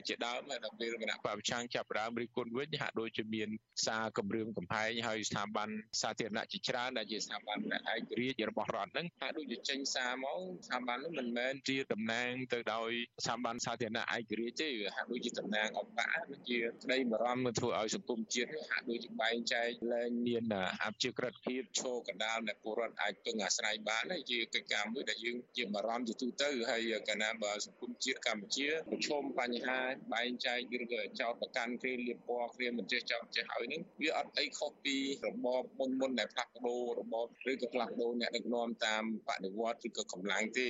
[0.07, 3.49] ជាដើមហើយដល់ពេលគណៈបកប្រឆាំងចាប់ផ្ដើមរិះគន់វិញហាក់ដូចជាមាន
[3.85, 5.69] សារគម្រាមកំហែងហើយស្ថាប័ន
[6.01, 7.57] សាធារណៈជាច្រើនដែលជាស្ថាប័ន
[7.93, 12.91] ឯករាជ្យរបស់រដ្ឋហ្នឹងហាក់ដូចជាចេញសារមកស្ថាប័ននោះមិនមែនជាតំណាងទៅដោយ
[13.25, 20.43] ស្ថាប័នសាធារណៈឯករាជ្យទេហាក់ដូចជាតំណាងអង្គការដូចជាក្តីបារម្ភធ្វើឲ្យសង្គមជាតិហាក់ដូចជាបែងចែកលែងមាន
[20.83, 29.79] អភិជាក្រិតភាពឈរកណ្ដាលដែលពលរដ្ឋអាចពឹងអាស្រ័យបានហើយជាកិច្ចការមួយដែលយើងជាបារម្ភជាទូទៅហើយកាលណាបើសង្គមជាតិកម្ពុជាប្រឈមបញ្ហា
[30.13, 34.95] បែងចែកឬក៏ចោតប្រកាន់គ្នាលៀបពណ៌គ្នាមិនចេះចោតចេះហើយនឹងវាអត់អីខុសពី
[35.25, 40.69] របបមុនមុនដែលផ្លាស់ប្ដូររបបឬក៏ផ្លាស់ប្ដូរអ្នកដឹកនាំតាមបដិវត្តឬក៏កម្លាំងទេ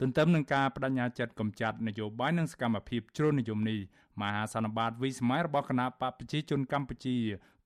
[0.00, 3.80] ទន្ទឹមនឹងការបដិញ្ញាចិត្តកម្ចាត់នយោបាយនិងសកម្មភាពជ្រុលនិយមនេះ
[4.20, 7.16] មហាសន្និបាតវិសម័យរបស់គណៈបកប្រជាជនកម្ពុជា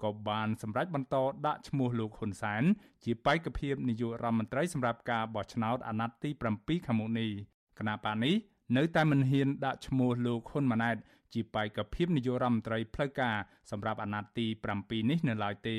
[0.02, 1.16] ក៏បានសម្រេចបន្ត
[1.46, 2.62] ដាក់ឈ្មោះលោកហ៊ុនសែន
[3.04, 7.30] ជាបេក្ខភាពនាយករដ្ឋមន្ត្រីសម្រាប់ការបោះឆ្នោតអាណត្តិទី7ខាងមុខនេះ
[7.78, 8.34] គណៈបកនេះ
[8.76, 10.96] នៅតែមិនហ៊ានដាក់ឈ្មោះលោកហ៊ុនម៉ាណែត
[11.34, 13.36] ជាបេក្ខភាពនាយករដ្ឋមន្ត្រីផ្លូវការ
[13.70, 14.46] សម្រាប់អាណត្តិទី
[14.78, 15.76] 7នេះនៅឡើយទេ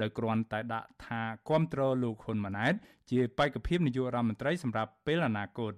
[0.00, 2.74] ដោយគ្រាន់តែដាក់ថាគ្រប់គ្រងលោកហ៊ុនម៉ាណែត
[3.10, 5.72] ជាបេក្ខភាពនាយករដ្ឋមន្ត្រីសម្រាប់ពេលអនាគត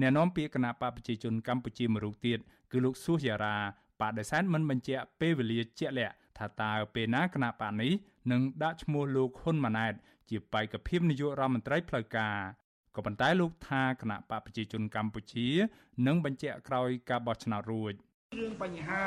[0.00, 2.38] អ្នកនាំពាក្យគណៈបកប្រជាជនកម្ពុជាមួយរូបទៀត
[2.72, 3.56] គឺលោកស៊ូយ៉ារ៉ា
[4.00, 7.92] បដិសេធមិនបញ្ជាក់ពេលវេលាជាក់លាក់ថាតើពេលណាគណៈបកនេះ
[8.32, 9.94] នឹងដាក់ឈ្មោះលោកហ៊ុនម៉ាណែត
[10.30, 12.36] ជាបេក្ខភាពនាយករដ្ឋមន្ត្រីផ្លូវការ
[12.96, 15.48] ក៏ប៉ុន្តែលោកថាគណៈបកប្រជាជនកម្ពុជា
[16.06, 17.94] នឹងបញ្ជាក់ក្រោយការបោះឆ្នោតរួច។
[18.38, 19.00] រឿងបញ្ហា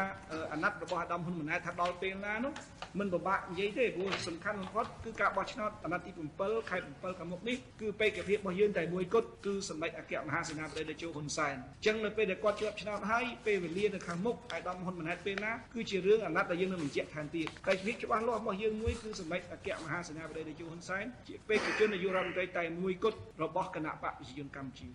[0.52, 2.54] អាណត្តិរបស់អាដាមហ៊ុនម៉ាណែតថាដល់ពេលណានោះ
[3.00, 6.12] មិនពិបាកនិយាយទេព្រោះសំខាន់បំផុតគឺការបោះឆ្នោតអាណត្តិទី
[6.42, 24.88] 7ខែ7ខាងមុខនេះគឺបេក្ខភាពរបស់យើងតែមួយគត់គឺសម្ដេចអគ្គមហាសេនាបតីតេជោហ៊ុនសែនអញ្ចឹងនៅពេលដែលគាត់ជាប់ឆ្នោតហើយពេលវេលានៅខាងមុខអាដាមហ៊ុនម៉ាណែតពេលណាគឺជារឿងអាណត្តិដែលយើងនឹងបញ្ជាក់ថែមទៀតតែភាពច្បាស់លាស់របស់យើងមួយគឺសម្ដេចអគ្គមហាសេនាបតីតេជោហ៊ុនសែនជាបេក្ខជននាយករដ្ឋមន្ត្រីតែមួយគត់របស់គណៈបកប្រជាជនកម្ពុជា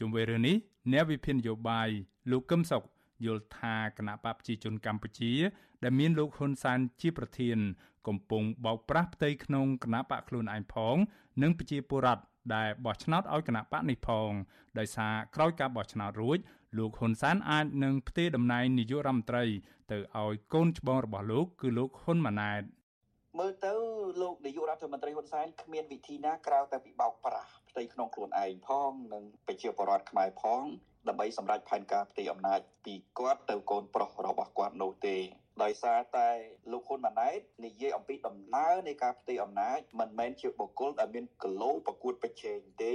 [0.00, 0.56] ជុំវិញរឿងនេះ
[0.92, 1.88] អ្នកវិភាគនយោបាយ
[2.30, 2.82] លោកកឹមសុខ
[3.26, 5.32] យល់ថាគណៈបកប្រជាជនកម្ពុជា
[5.82, 7.58] ដែលមានលោកហ៊ុនសែនជាប្រធាន
[8.08, 10.96] កំពុងបោកប្រាស់ផ្ទៃក្នុងគណៈបកខ្លួនឯងផង
[11.42, 14.30] និងប្រជាពលរដ្ឋដែលបោះឆ្នោតឲ្យគណៈបកនេះផង
[14.78, 16.38] ដោយសារក្រោយការបោះឆ្នោតរួច
[16.78, 19.44] លោកហ៊ុនសែនអាចនឹងផ្ទេរតំណែងនាយករដ្ឋមន្ត្រី
[19.92, 22.62] ទៅឲ្យកូនច្បងរបស់លោក គឺលោកហ៊ុនម៉ាណែត
[23.38, 23.72] មើលទៅ
[24.22, 30.64] លោកនាយករដ្ឋមន្ត្រីហ៊ុនសែនគ្មានវិធីណាក្រៅតែពីបោកប្រាស់ផ្ទៃក្នុងខ្លួនឯងផងនិងប្រជាពលរដ្ឋខ្មែរផង
[31.08, 35.16] ដើម្បីសម្រេចផែនការផ្ទៃអំណាចពីគាត់ទៅកូនប្រុសរបស់គាត់នោះទេ
[35.62, 36.28] ដោយសារតែ
[36.72, 42.94] លោកហ៊ុនម៉ាណែតនិយាយអំពីដំណើរនៃការផ្ទៃអំណាចមិនមែនជាបុគ្គលដែលមានគីឡូប្រកួតប្រជែងទេ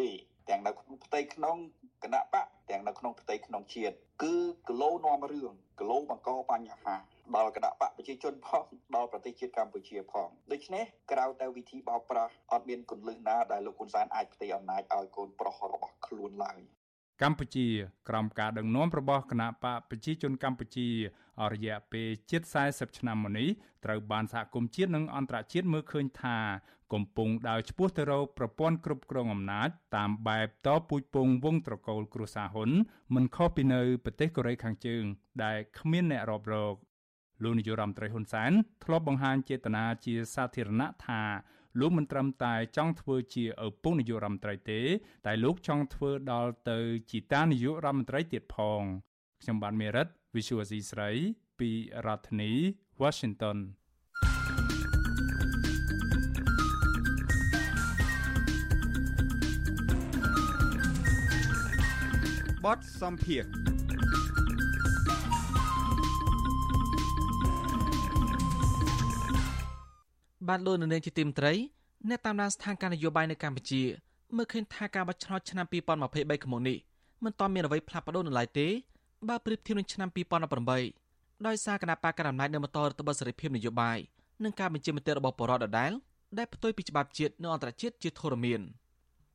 [0.49, 1.57] ទាំងនៅក្នុងផ្ទៃក្នុង
[2.03, 4.35] គណៈបកទាំងនៅក្នុងផ្ទៃក្នុងជាតិគឺ
[4.67, 6.95] គីឡូនាំរឿងគីឡូបង្កបញ្ហា
[7.35, 16.59] ដល់គណៈបកប្រជាជនផងដល់ប្រទេសជាតិកម្ពុជាផងដូច្នេះក្រៅតែវិធីបោកប្រាស់អត់មានគន្លឹះណាដែលលោកហ៊ុនសែនអាចផ្ទេរអំណាចឲ្យកូនប្រុសរបស់ខ្លួនឡើយ
[17.21, 17.67] កម្ពុជា
[18.09, 20.87] ក្រោមការដឹកនាំរបស់គណៈបកប្រជាជនកម្ពុជា
[21.41, 23.49] អររយៈពេលជិត40ឆ្នាំមកនេះ
[23.85, 26.37] ត្រូវបានសហគមន៍ជាតិនិងអន្តរជាតិមើលឃើញថា
[26.93, 32.69] កំពុងដើរឆ្ពោះទៅរកប្រព័ន្ធគ្រប់គ្រងអំណាចតាមបែបតពូជពងវងត្រកូលគ្រួសារហ៊ុន
[33.15, 35.03] មិនខុសពីនៅប្រទេសកូរ៉េខាងជើង
[35.43, 36.75] ដែលគ្មានអ្នករាប់រក
[37.43, 38.51] លោកនាយរដ្ឋមន្ត្រីហ៊ុនសែន
[38.83, 41.21] ធ្លាប់បង្ហាញចេតនាជាសាធារណៈថា
[41.79, 44.81] លោកមិនត្រឹមតែចង់ធ្វើជាឪពុកនាយករដ្ឋមន្ត្រីទេ
[45.25, 46.79] តែលោកចង់ធ្វើដល់ទៅ
[47.11, 48.81] ជាតានាយករដ្ឋមន្ត្រីទៀតផង
[49.41, 51.09] ខ្ញុំបាទមេរិត Visual C ស្រី
[51.59, 51.69] ពី
[52.05, 52.51] រដ្ឋធានី
[53.01, 53.57] Washington
[62.65, 63.43] បទសំភារ
[70.47, 71.53] បានលោកនៅនាងជាទីមត្រី
[72.09, 73.83] អ្នកតាមដានស្ថានភាពនយោបាយនៅកម្ពុជា
[74.35, 76.77] មើលឃើញថាការបោះឆ្នោតឆ្នាំ2023ខាងមុខនេះ
[77.23, 78.67] មិនទាន់មានអ្វីផ្លាស់ប្ដូរនៅឡើយទេ
[79.29, 80.09] បើប្រៀបធៀបនឹងឆ្នាំ
[80.77, 83.97] 2018ដោយសារគណៈបកកណ្ដាលអំណាចនៅបន្តរដ្ឋបတ်សេរីភាពនយោបាយ
[84.43, 85.91] និងការបញ្ជាមតិរបស់បរដ្ឋដដែល
[86.37, 88.61] ដែលផ្ទុយពីច្បាប់ជាតិនិងអន្តរជាតិជាធរមាន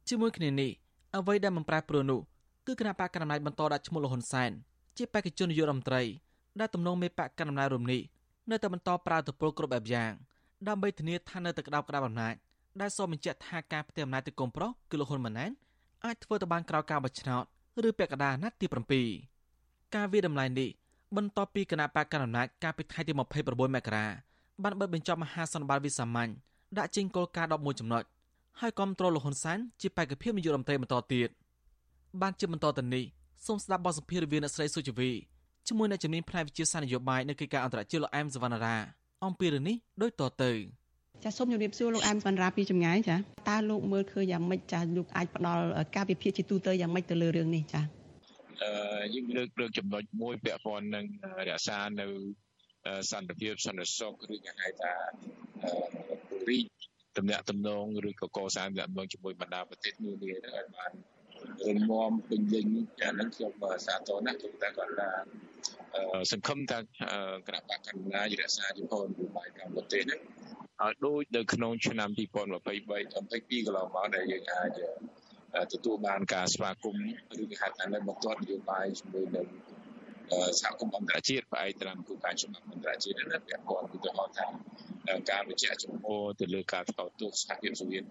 [0.09, 0.71] ជាមួយគ្នានេះ
[1.17, 2.21] អ្វីដែលមិនប្រែប្រួលនោះ
[2.67, 4.51] គឺគណៈបកកណ្ដាលអំណាចបន្តដាក់ឈ្មោះលហ៊ុនសែន
[4.97, 6.03] ជាបេក្ខជននាយករដ្ឋមន្ត្រី
[6.61, 8.01] ដែលទំនងមេបកកណ្ដាលអំណាចរំនេះ
[8.51, 10.13] នៅតែបន្តប្រើទៅពលគ្រប់បែបយ៉ាង
[10.69, 12.35] ដើម្បីធានាថានៅតែក្តាប់ក្តាប់អំណាច
[12.81, 15.51] ដែលសូមបញ្ជាក់ថាការផ្ទេរអំណាចទៅកុំប្រុសគឺលោកហ៊ុនម៉ាណែត
[16.05, 17.45] អាចធ្វើទៅបានក្រោយការបោះឆ្នោត
[17.89, 18.67] ឬពាក់កណ្ដាលអាណត្តិទី
[19.31, 20.71] 7ការវាតម្លៃនេះ
[21.17, 23.21] បន្ទាប់ពីគណៈបកកណ្ដាលអំណាចកាលពីថ្ងៃទី29
[23.77, 24.07] មករា
[24.63, 26.31] បានបិទបញ្ចប់មហាសន្និបាតវិសាមញ្ញ
[26.79, 28.05] ដាក់ចេញគោលការណ៍11ចំណុច
[28.61, 31.29] ហើយគ្រប់គ្រងលោកហ៊ុនសែនជាបេក្ខភាពនាយករដ្ឋមន្ត្រីបន្តទៀត
[32.21, 33.05] បានជាបន្តទៅនេះ
[33.47, 35.11] សូមស្ដាប់បទសម្ភាសន៍រវាងអ្នកស្រីសុជីវី
[35.67, 38.77] ជាមួយអ្នកជំនាញផ្នែកវិទ្យាសាស្ត្រនយោបាយនៅកិច្ចការអន្តរជាតិលោកអែមសវណ្ណារា
[39.25, 40.51] អំពីរឿងនេះដូចតទៅ
[41.25, 43.17] ចាសូមជម្រាបសួរលោកអែមសវណ្ណារាពីចម្ងាយចា
[43.49, 45.65] តើលោកមើលឃើញយ៉ាងម៉េចចាលោកអាចផ្ដល់
[45.97, 47.81] ការវិភាគជាទូទៅយ៉ាងម៉េចទៅលើរឿងនេះចា
[48.63, 51.05] អឺយើងលើកលើកចំណុចមួយពាក់ព័ន្ធនឹង
[51.49, 52.07] រក្សានៅ
[53.11, 54.93] សន្តិភាពសន្តិសុខឬគេហៅថា
[56.29, 56.63] ពរិយ
[57.17, 60.93] តំណាក់តំណងឬក៏កសាងតំណងជាមួយបណ្ដាប្រទេសនានាហ្នឹងឲ្យបាន
[61.67, 62.67] រងមពេញលេញ
[63.03, 63.53] អាហ្នឹងខ្ញុំ
[63.87, 65.11] សាទរណាស់ខ្ញុំតែគាត់ថា
[66.31, 66.79] សង្ឃឹមថា
[67.47, 70.21] គណៈបកកណ្ដាលរក្សាជំហរនយោបាយកម្ពុជាហ្នឹង
[70.83, 74.81] ឲ្យដូចនៅក្នុងឆ្នាំ2023 22កន្លងមកដែលយើងអាច
[75.73, 77.05] ទទួលបានការស្វាគមន៍
[77.43, 79.47] ឬគេហៅថានៅបន្ទាត់នយោបាយជាមួយនឹង
[80.61, 84.47] សហគមន៍អន្តរជាតិផ្អែកតាមគោលការណ៍ច្បាប់អន្តរជាតិនេះពាក់ព័ន្ធឧទាហរណ៍ថា
[85.31, 86.05] ការបញ្ជាក់ចំហ
[86.41, 88.05] ទៅលើការថ្កោលទោសសហភាពសូវៀត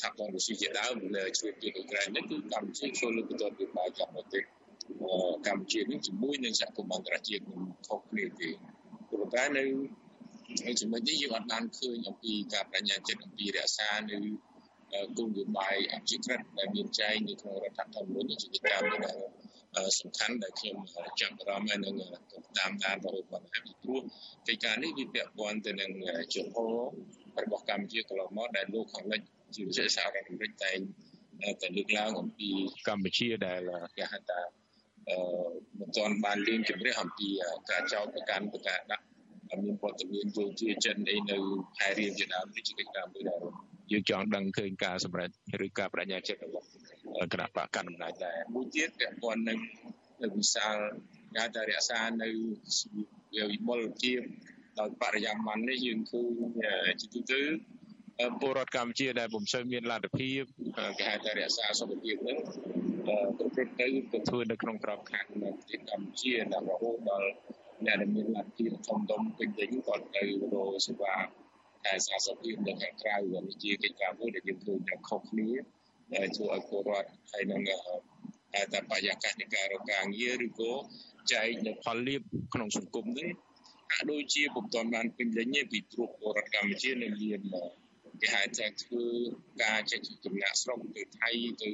[0.00, 4.40] សហព័ន្ធរុស្ស៊ីជាដើមលើជួយពីអ៊ុក្រែននេះគឺកម្ពុជាចូលលើបន្ទាត់នយោបាយកម្ពុជា
[5.46, 8.48] កម្ពុជានេះជាមួយនឹងសហគមន៍អន្តរជាតិមិនខុសគ្នាទេ
[9.08, 9.64] ព្រោះតែនៅ
[10.64, 14.16] ហើយចំណុចនេះយើងអត់បានឃើញអំពីការបញ្ញាចិត្តអំពីរក្សានៅ
[15.16, 19.12] គោលនយោបាយអភិក្រិតដែលមានចែងនៅក្នុងរដ្ឋធម្មនុញ្ញជាកិច្ចការមួយដែ
[19.86, 20.76] លសំខាន់ដែលខ្ញុំ
[21.20, 21.94] ចាប់អារម្មណ៍នឹង
[22.58, 24.00] តាមដានបរិបទហើយពីព្រោះ
[24.48, 25.90] កិច្ចការនេះវាពាក់ព័ន្ធទៅនឹង
[26.34, 26.74] ជំហរ
[27.42, 29.20] របស់កម្ពុជាកន្លងមកដែលលោកខាងលិច
[29.54, 30.78] ជាពិសេសសហរដ្ឋអាមេរិកតែង
[31.62, 32.50] តែលើកឡើងអំពី
[32.88, 33.60] កម្ពុជាដែល
[33.96, 34.59] គេហៅថាអឺ
[35.78, 37.28] មិនទាន់បានលៀងជំរះអំពី
[37.70, 39.04] ការចោទប្រកាន់ប្រការដាក់
[39.64, 41.38] មានព័ត៌មានយោធាចិនអីនៅ
[41.78, 43.40] ខែរៀងជាដើមនេះជាកិច្ចការមួយដែល
[43.92, 45.30] យើងចង់ដឹងឃើញការសម្រេច
[45.64, 46.66] ឬការបញ្ញាចិត្តរបស់
[47.32, 49.58] គណៈបកកណ្ដាលអំណាចដែរមួយទៀតពាក់ព័ន្ធនឹង
[50.36, 50.76] វិសាល
[51.36, 52.28] ការតែរក្សានៅ
[53.50, 54.20] វិបុលភាព
[54.78, 57.40] ដោយបរិយាបន្ននេះយើងឃើញជាទូទៅ
[58.40, 60.42] ពលរដ្ឋកម្ពុជាដែលពុំសូវមានលទ្ធភាព
[60.98, 62.38] គេហៅថារក្សាសុខភាពហ្នឹង
[63.38, 67.28] ប្រព្រឹត្តទៅទៅធ្វើនៅក្នុងក្របខ័ណ្ឌនៅប្រទេសកម្ពុជាដល់រហូតដល់
[67.86, 71.16] អ្នកដែលមានលទ្ធភាពធំដុំពេញលេញគាត់ទៅរកសេវា
[71.86, 75.50] តែសាសភាពនៅខាងក្រៅនេះជាកិច្ចការមួយដែលយើងឃើញថាខុសគ្នា
[76.36, 77.60] ជួយឲ្យពលរដ្ឋហើយនឹង
[78.72, 80.72] តែបរិយាកាសនៃការរកការងារឬក៏
[81.32, 82.20] ចែកនៅផលលាភ
[82.54, 83.30] ក្នុងសង្គមនេះ
[83.92, 87.40] ហាក់ដូចជាពុំទាន់បានពេញលេញទេពីព្រោះពលរដ្ឋកម្ពុជានៅមាន
[88.20, 89.04] គេហៅថាធ្វើ
[89.62, 91.30] ការចេញចំណាក់ស្រុកទៅថៃ
[91.62, 91.70] ទៅ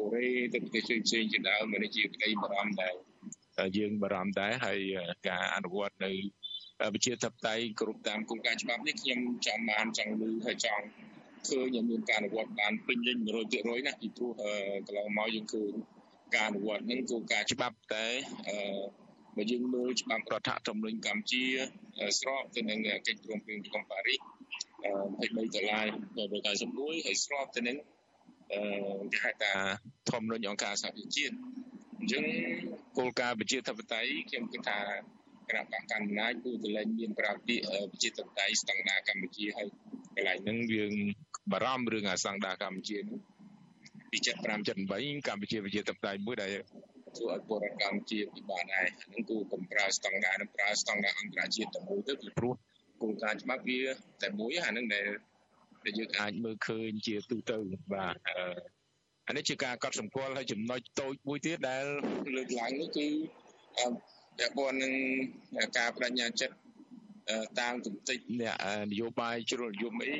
[0.00, 2.94] កូរ៉េទៅប្រទេសផ្សេងៗជាដើមនេះជាក្តីបារម្ភដែរ
[3.78, 4.78] យើងបារម្ភដែរហើយ
[5.28, 6.12] ការអនុវត្តនៅ
[6.94, 10.84] វិជាធិបតេយ្យគ្រប់តាមគោលការណ៍ច្បាប់នេះខ្ញុំចង់បានចង់លឺហើយចង់
[11.48, 13.18] ឃើញមានការអនុវត្តបានពេញលេញ
[13.52, 14.32] 100%ណាពីព្រោះ
[14.86, 15.72] កន្លងមកយើងឃើញ
[16.34, 18.06] ការអនុវត្តនឹងគោលការណ៍ច្បាប់តែ
[18.48, 18.56] អឺ
[19.36, 21.44] បើយើងមើលច្បាប់រដ្ឋធម្មនុញ្ញកម្ពុជា
[22.20, 25.86] ស្របទៅនឹងកិច្ចព្រមព្រៀងទីក្រុងប៉ារីស23ដុល្លារ
[26.16, 27.99] 1991ហើយស្របទៅនឹងអឺគេ
[29.22, 29.52] ហៅថា
[30.10, 31.34] ធម្មនុញ្ញអង្គការសហប្រជាជាតិ
[31.98, 32.24] អញ្ចឹង
[32.98, 34.78] គោលការណ៍ប្រជាធិបតេយ្យខ្ញុំគិតថា
[35.48, 37.60] គណៈបកកណ្ដាលគឺតលែងមានប្រាពាក
[37.92, 39.68] ប្រជាធិបតេយ្យស្តង់ដារកម្ពុជាហើយ
[40.16, 40.92] កន្លែងហ្នឹងយើង
[41.52, 43.20] បារម្ភរឿងអាស្តង់ដារកម្ពុជានោះ
[44.10, 44.26] ពី75
[44.88, 46.50] 78កម្ពុជាប្រជាធិបតេយ្យមួយដែល
[47.16, 52.54] ធ្វើឲ្យពលរដ្ឋកម្ពុជាពិបាកដែរហ្នឹងគឺកំប្រើស្តង់ដារនិងប្រើស្តង់ដារអន្តរជាតិទៅមួយទៅពីព្រោះ
[53.02, 53.80] គោលការណ៍ច្បាប់វា
[54.22, 55.06] តែមួយអាហ្នឹងដែល
[55.84, 57.58] ដែលយើងអាចមើលឃើញជាទូទៅ
[57.92, 58.14] បាទ
[59.28, 61.84] អានេះជាការកត់សម្គាល់ហើយចំណុចតូចមួយទៀតដែល
[62.36, 63.06] លើកឡើងនេះគឺ
[64.38, 64.92] ពាក់ព័ន្ធនឹង
[65.78, 66.56] ការបដិញ្ញាចិត្ត
[67.60, 68.56] តាមគំនិតអ្នក
[68.92, 70.12] នយោបាយជ្រុលនិយមអី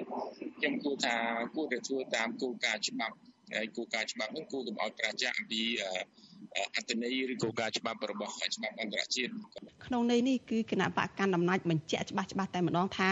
[0.57, 1.15] ខ្ញុំគួរថា
[1.55, 3.17] គួរតែធ្វើតាមគោលការណ៍ច្បាប់
[3.55, 5.63] ហើយគោលការណ៍ច្បាប់ហ្នឹងគួរកុំឲ្យប្រជាអំពី
[6.77, 9.31] អត្តន័យឬគោលការណ៍ច្បាប់របស់ច្បាប់អន្តរជាតិ
[9.87, 13.11] ក្នុងន័យនេះគឺគណៈបកកណ្ដាលអំណាចបញ្ជាក់ច្បាស់ច្បាស់តែម្ដងថា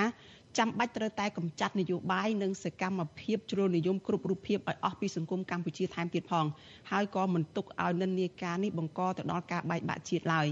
[0.58, 6.46] ចាំបាច់ត្រូវតែកម្ចាត់នយោបាយនិងសកម្មភាពជ្រុលនិយមគ្រប់រូបភាពឲ្យអស់ពីសង្គមកម្ពុជាថែមទៀតផង
[6.90, 10.46] ហើយក៏មិនទុកឲ្យនិន្នាការនេះបង្កទៅដល់ការបែកបាក់ជាតិឡើយ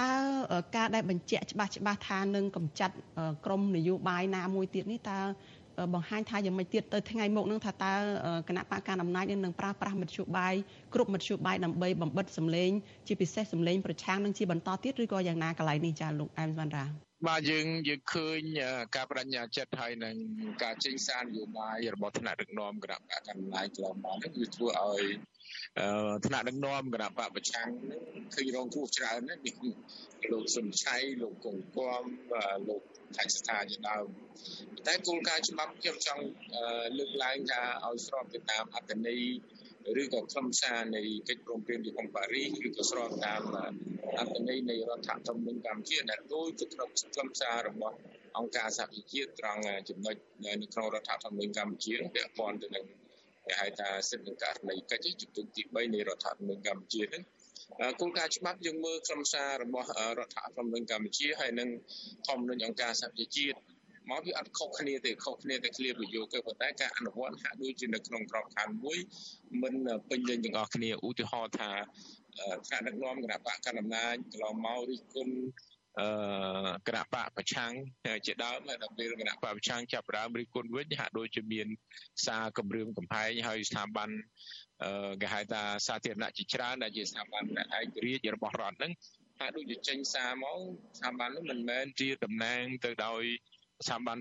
[0.00, 0.10] តើ
[0.76, 2.94] ការដែលបញ្ជាក់ច្បាស់ច្បាស់ថានឹងកម្ចាត់
[3.46, 5.20] ក្រមនយោបាយណាមួយទៀតនេះតើ
[5.94, 7.94] បង្ហាញថាយ៉ាងម៉េចទៀតទៅថ្ងៃមុខនឹងថាតើ
[8.48, 10.54] គណៈបកកណ្ដាលអំណាចនឹងប្រើប្រាស់មធ្យោបាយ
[10.94, 12.70] គ្រប់មធ្យោបាយដើម្បីបំបិតសម្លេង
[13.06, 18.40] ជាពិសេសសម្លេងប្រឆាំងនឹងជាបន្តទៀតឬក៏យ៉ាងណាកន្លែងនេះចាលោកអែមវណ្ណរា បាទយើងយើងឃើញ
[18.96, 20.16] ការបដិញ្ញាចិត្តហើយនឹង
[20.62, 25.02] ការចេញសារនយោបាយរបស់ថ្នាក់ដឹកនាំគណៈបកកណ្ដាលកន្លងមកនេះគឺធ្វើឲ្យ
[26.26, 27.70] ថ្នាក់ដឹកនាំគណៈបកប្រឆាំង
[28.34, 29.42] ឃើញរងគ្រោះច្រើនណាស់
[30.32, 32.02] លោកសុនឆៃលោកកុងគំ
[32.68, 32.82] លោក
[33.16, 34.06] ថៃស្ថាជាដើម
[34.86, 36.24] តែគោលការណ៍ច្បាប់ខ្ញុំចង់
[36.98, 39.22] លើកឡើងថាឲ្យស្របទៅតាមអត្តន័យ
[40.00, 43.42] ឬក៏ខ្លឹមសារនៃកិច្ចព្រមព្រៀងទីក្រុងប៉ារីសឬក៏ស្របតាម
[44.18, 47.96] អត្តន័យនៃរដ្ឋធម្មនុញ្ញកម្ពុជាដែលដូចទៅក្នុងខ្លឹមសាររបស់
[48.38, 52.84] អង្គការសហប្រជាជាតិត្រង់ចំណុចនៅក្នុងរដ្ឋធម្មនុញ្ញកម្ពុជាពាក់ព័ន្ធទៅនឹង
[53.46, 57.22] គេហៅថាសិទ្ធិនិងករណីកិច្ចជំទង់ទី3នៃរដ្ឋធម្មនុញ្ញកម្ពុជាហ្នឹង
[58.00, 61.68] គោលការណ៍ច្បាប់យើងមើលខ្លឹមសាររបស់រដ្ឋធម្មនុញ្ញកម្ពុជាហើយនិង
[62.28, 63.56] ធម្មនុញ្ញអង្គការសហប្រជាជាតិ
[64.10, 68.98] មកវាអត់ខុសគ្នាទេខុសគ្នាតែឃ្លាប្រយោគទេប៉ុន្តែការអនុវត្តហាក់ដូចជានៅក្នុងក្របខ័ណ្ឌមួយ
[69.62, 69.74] មិន
[70.08, 71.70] ពេញលេញទាំងអស់គ្នាឧទាហរណ៍ថា
[72.66, 75.34] ថ្នាក់ដឹកនាំគណៈបកកណ្ដាលអំណាចកន្លងមករិះគន់
[76.00, 76.08] អឺ
[76.86, 77.72] គណៈបកប្រឆាំង
[78.26, 81.66] ជាដើមដល់ពេលគណៈបកប្រឆាំងចាប់ដើមរិះគន់វិញហាក់ដូចជាមាន
[82.26, 84.10] សារគម្រាមកំហែងហើយស្ថាប័ន
[84.82, 88.92] អឺគេហៅថាសាធារណៈជាច្រើនដែលជាស្ថាប័នឯករាជ្យរបស់រដ្ឋហ្នឹង
[89.40, 90.58] ហាក់ដូចជាចេញសារមក
[90.98, 93.22] ស្ថាប័ននោះមិនមែនជាតំណាងទៅដោយ
[93.86, 94.18] ស្ថាប័ន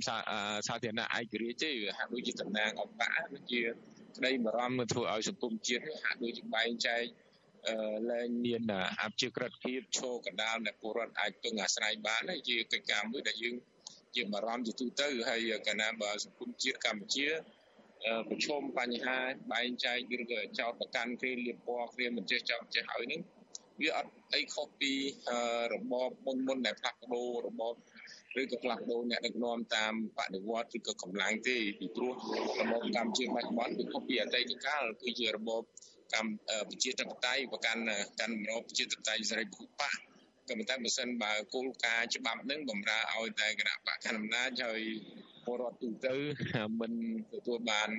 [0.67, 3.61] សាធារណៈឯករាជ្យទេហាក់ដូចជាតំណាងអង្គការដូចជា
[4.17, 7.03] ក្តីបារម្ភធ្វើឲ្យសង្គមជាតិហាក់ដូចជាបែងចែក
[8.11, 8.61] លែងមាន
[9.01, 13.55] អភិជាក្រិតភាពឈរកណ្ដាលដែលពលរដ្ឋអាចពឹងអាស្រ័យបានជាកិច្ចការមួយដែលយើង
[14.15, 17.27] ជាបារម្ភជាទូទៅហើយកណ្ដាលបើសង្គមជាតិកម្ពុជា
[18.29, 19.17] ប្រឈមបញ្ហា
[19.53, 23.21] បែងចែកឬក៏ចោតប្រកាន់គ្រាលៀបពណ៌គ្រាមិនចេះចោតចេះហើយនឹង
[23.81, 24.93] វាអត់អីខុសពី
[25.73, 27.75] របបមុនមុនដែលផ្លាស់ប្ដូររបប
[28.41, 32.13] ឬក៏ផ្លាស់ប្ដូរអ្នកដឹកនាំតាមបដិវត្តឬក៏កម្លាំងទេពីព្រោះ
[32.59, 35.63] របបកម្ពុជាបច្ចុប្បន្នវាខុសពីអតីតកាលគឺជារបប
[36.13, 37.81] កម្ពុជាប្រជាធិបតេយ្យប្រកាន់
[38.19, 39.97] កាន់របបប្រជាធិបតេយ្យសេរីភូប៉ាក៏
[40.47, 44.81] ប៉ុន្តែបើសិនបើគោលការណ៍ច្បាប់នឹងបំរើឲ្យតែគណៈបកកណ្ដាលអំណាចហើយ
[45.45, 46.13] ពលរដ្ឋទូទៅ
[46.81, 46.93] មិន
[47.33, 47.89] ទទួលបាន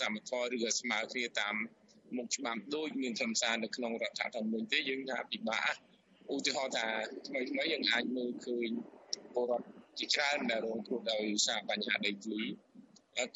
[0.00, 1.54] សមត្ថភាពឬក៏ស្មើគ្នាតាម
[2.16, 5.72] មុខច្បាប់ដូចមានខ្លឹមសារនៅក្នុងរដ្ឋធម្មនុញ្ញទេយើងថាពិបាក
[6.34, 6.86] ឧទាហរណ៍ថា
[7.26, 8.68] ថ្មីថ្មីយើងអាចមើលឃើញ
[9.34, 9.66] ពលរដ្ឋ
[9.98, 12.42] ជាច្រើនដែលរងគ្រោះដោយសារបញ្ហាដីធ្លី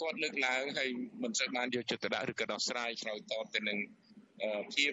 [0.00, 0.90] គាត់លើកឡើងហើយ
[1.22, 3.78] មិនសូវបានយកចិត្តទុកដាក់ឬក៏ដោះស្រាយឆ្លើយតបទៅនឹង
[4.74, 4.92] ភាព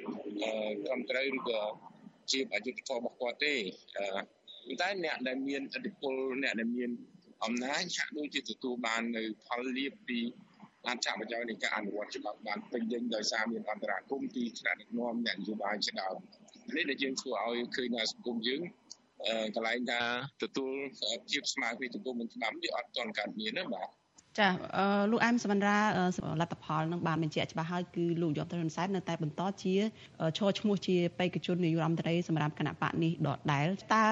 [0.86, 1.62] ត្រឹមត្រូវឬក៏
[2.32, 3.56] ជាអយុត្តិធម៌របស់គាត់ទេ
[4.82, 6.14] តែអ្នកដែលមានឥទ្ធិពល
[6.44, 6.90] អ្នកដែលមាន
[7.44, 10.20] អំណាចហាក់ដូចជាទទួលបាននៅផលលាភពី
[10.88, 16.16] អត្ថប្រយោជន៍នៃការអនុវត្តច្បាប់បានពេញលេញដោយសារមានអន្តរាគមន៍ពីថ្នាក់ដឹកនាំអ្នកនយោបាយជាដើម
[16.76, 18.62] នេះដែលយើងធ្វើឲ្យឃើញថាសង្គមយើង
[19.56, 20.02] កន្លែងថា
[20.44, 20.74] ទទួល
[21.30, 23.90] ភាពស្មើពីទង្គមនឹងច្បាប់វាអត់ទាន់កើតមានណាបាទ
[24.40, 24.48] ចា
[25.12, 25.80] លោកអែមសវណ្ណរា
[26.42, 29.76] លទ្ធផលនឹងបានបញ្ជាក់ច្បាស់ហើយគឺលោកយមត្រហ៊ុនសែននៅតែបន្តជា
[30.38, 34.06] ឈរឈ្មោះជាបេក្ខជននាយករដ្ឋមន្ត្រីសម្រាប់គណៈបកនេះដដែលតើ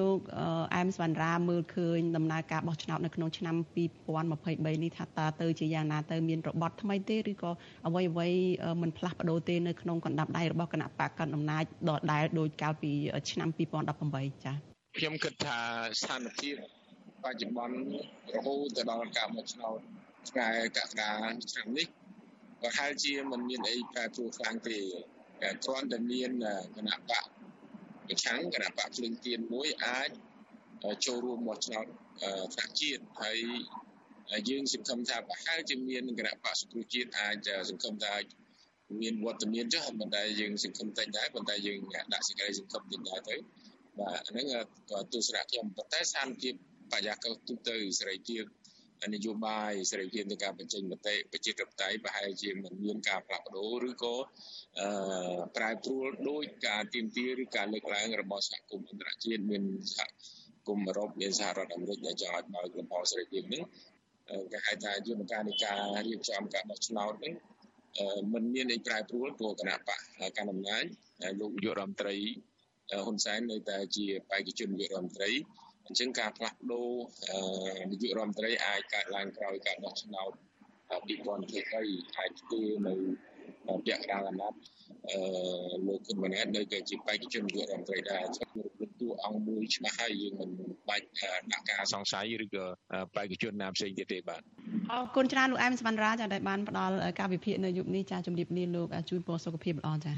[0.00, 0.18] លោក
[0.74, 3.54] អែមសវណ្ណរាមើលឃើញដំណើរការបោះឆ្នោតនៅក្នុងឆ្នាំ
[4.14, 7.50] 2023នេះថាតើទៅជាយ៉ាងណាទៅមានរបត់ថ្មីទេឬក៏
[7.86, 8.28] អ្វីអ្វី
[8.82, 12.92] មិនផ្លាស់ប្ដូរទេនៅក្នុងកណ្ដាប់ដៃរបស់គណៈបកកណ្ដាលអំណាចដដែលដោយកាលពី
[13.30, 13.48] ឆ្នាំ
[13.96, 14.56] 2018ចា៎
[14.98, 15.56] ខ្ញុំគិតថា
[16.00, 16.81] ស្ថានភាព
[17.24, 17.76] បច្ចុប្បន្ន
[18.34, 19.78] រហូតទៅដល់ការបោះឆ្នោត
[20.30, 21.12] ថ្ងៃកក្កដា
[21.52, 21.86] ឆ្នាំនេះ
[22.62, 24.78] ក៏ហាក់ជាមិនមានអីប្រែប្រួលខ្លាំងទេ
[25.42, 26.30] តែគ្រាន់តែមាន
[26.76, 27.24] គណៈបក
[28.08, 30.08] ប្រឆាំងគណៈបកភ្លើងទៀនមួយអាច
[31.06, 31.86] ចូលរួមបោះឆ្នោត
[32.54, 33.38] ថ្នាក់ជាតិហើយ
[34.48, 38.14] យើងសង្ឃឹមថាប្រហែលជាមានគណៈបកសង្គ្រោះជាតិអាចសង្ឃឹមថា
[39.02, 41.78] មានវត្តមានចុះប៉ុន្តែយើងសង្ឃឹមតែដែរប៉ុន្តែយើង
[42.12, 43.36] ដាក់សេចក្តីសង្ឃឹមតិចដែរទៅ
[43.98, 44.46] បាទហ្នឹង
[44.90, 46.54] ក៏ទស្សនៈខ្ញុំប៉ុន្តែស្ថានភាព
[46.92, 48.44] បរិយាកាសទូទៅសេរីភាព
[49.14, 54.14] នយោបាយសេរីភាពនៃការបញ្ចេញមតិប្រជាធិបតេយ្យប្រហែលជាមិនមានការផ្លាស់ប្ដូរឬក៏
[54.80, 54.88] អឺ
[55.56, 59.62] ប្រែប្រួលដោយការទៀមទាឬការលើកឡើងរបស់សហគមន៍អន្តរជាតិមាន
[59.96, 60.06] សហ
[60.68, 63.62] គមន៍អឺរ៉ុបមានសហរដ្ឋអាមេរិកដែលចង់ឲ្យបើកលំហសេរីភាពនេះ
[64.52, 67.34] គេហៅថាយន្តការនៃការរៀបចំការបោះឆ្នោតនេះ
[68.34, 70.84] មិនមានអីប្រែប្រួលព្រោះគណៈបកកណ្ដាលអំណាច
[71.40, 72.16] លោកនាយករដ្ឋមន្ត្រី
[73.04, 75.30] ហ៊ុនសែននៅតែជាបេក្ខជននាយករដ្ឋមន្ត្រី
[75.86, 76.90] អញ្ចឹងការផ្លាស់ប្ដូរ
[77.90, 80.32] នាយករដ្ឋមន្ត្រីអាចកើតឡើងក្រោយការបោះឆ្នោត
[80.92, 82.94] 2023អាចធ្វើនៅ
[83.86, 84.58] ពាក់កណ្ដាលអាណត្តិ
[85.10, 85.18] អឺ
[85.86, 90.50] លោកគុណម៉ាណែតនៅតែជាបេក្ខជននាយករដ្ឋមន្ត្រីដែរខ្ញុំរំលឹកតួអង្គមួយច្បាស់ហើយយើងមិន
[90.88, 91.06] បាច់
[91.52, 92.64] ដាក់ការសង្ស័យឬក៏
[93.16, 94.42] បេក្ខជនណាផ្សេងទៀតទេបាទ
[94.92, 100.14] អរគុណច្រើនលោកអែមសវណ្ណរាចាដែលបានផ្ដល់ការវិភាគនៅយុគនេះចាជំរាបលាលោកជួយពរសុខភាពល្អចា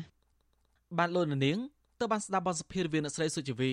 [0.99, 1.59] បាទលោកនាង
[2.01, 3.73] ទៅបានស្ដាប់បទសភារវាអ្នកស្រីសុជីវី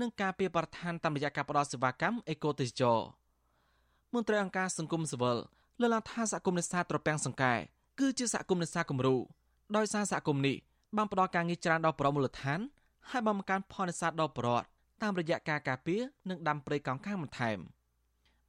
[0.00, 2.98] និងការពារបរិស្ថានតាមរយៈការផ្តល់សេវាកម្មអេកូទេសចរ
[4.14, 5.36] មន្ត្រីអង្គការសង្គមស៊ីវិល
[5.80, 7.54] លើកឡើងថាសហគមន៍នេសាទត្រពាំងសង្កែ
[8.00, 9.16] គឺជាសហគមន៍នេសាទគំរូ
[9.76, 10.56] ដោយសារសហគមន៍នេះ
[10.96, 12.60] បានផ្តល់ការងារច្រើនដល់ប្រមូលដ្ឋាន
[13.10, 14.66] ហើយបានបង្កើនផលនេសាទដល់ប្រជាពលរដ្ឋ
[15.02, 17.58] តាមរយៈការការពារនិងដាំព្រៃកោងកាងបន្ថែម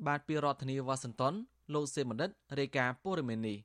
[0.08, 1.34] បានពីរដ្ឋធានីវ៉ាស៊ីនតោន
[1.74, 2.30] លោកសេមណ្ឌិត
[2.60, 3.58] រាយការណ៍ព័ត៌មាននេះ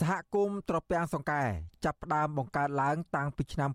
[0.00, 1.42] សហគមន៍ត្រពាំងសង្កែ
[1.84, 3.70] ចាប់ផ្ដើមបង្កើតឡើងតាំងពីឆ្នាំ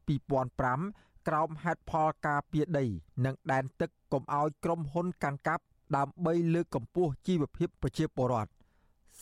[0.58, 2.86] 2005 ក្រោមហេតុផលការពារដី
[3.26, 5.64] និងដែនទឹកកុំឲ្យក្រុមហ៊ុនកាន់កាប់
[5.98, 8.52] ដើម្បីលើកកម្ពស់ជីវភាពប្រជាពលរដ្ឋ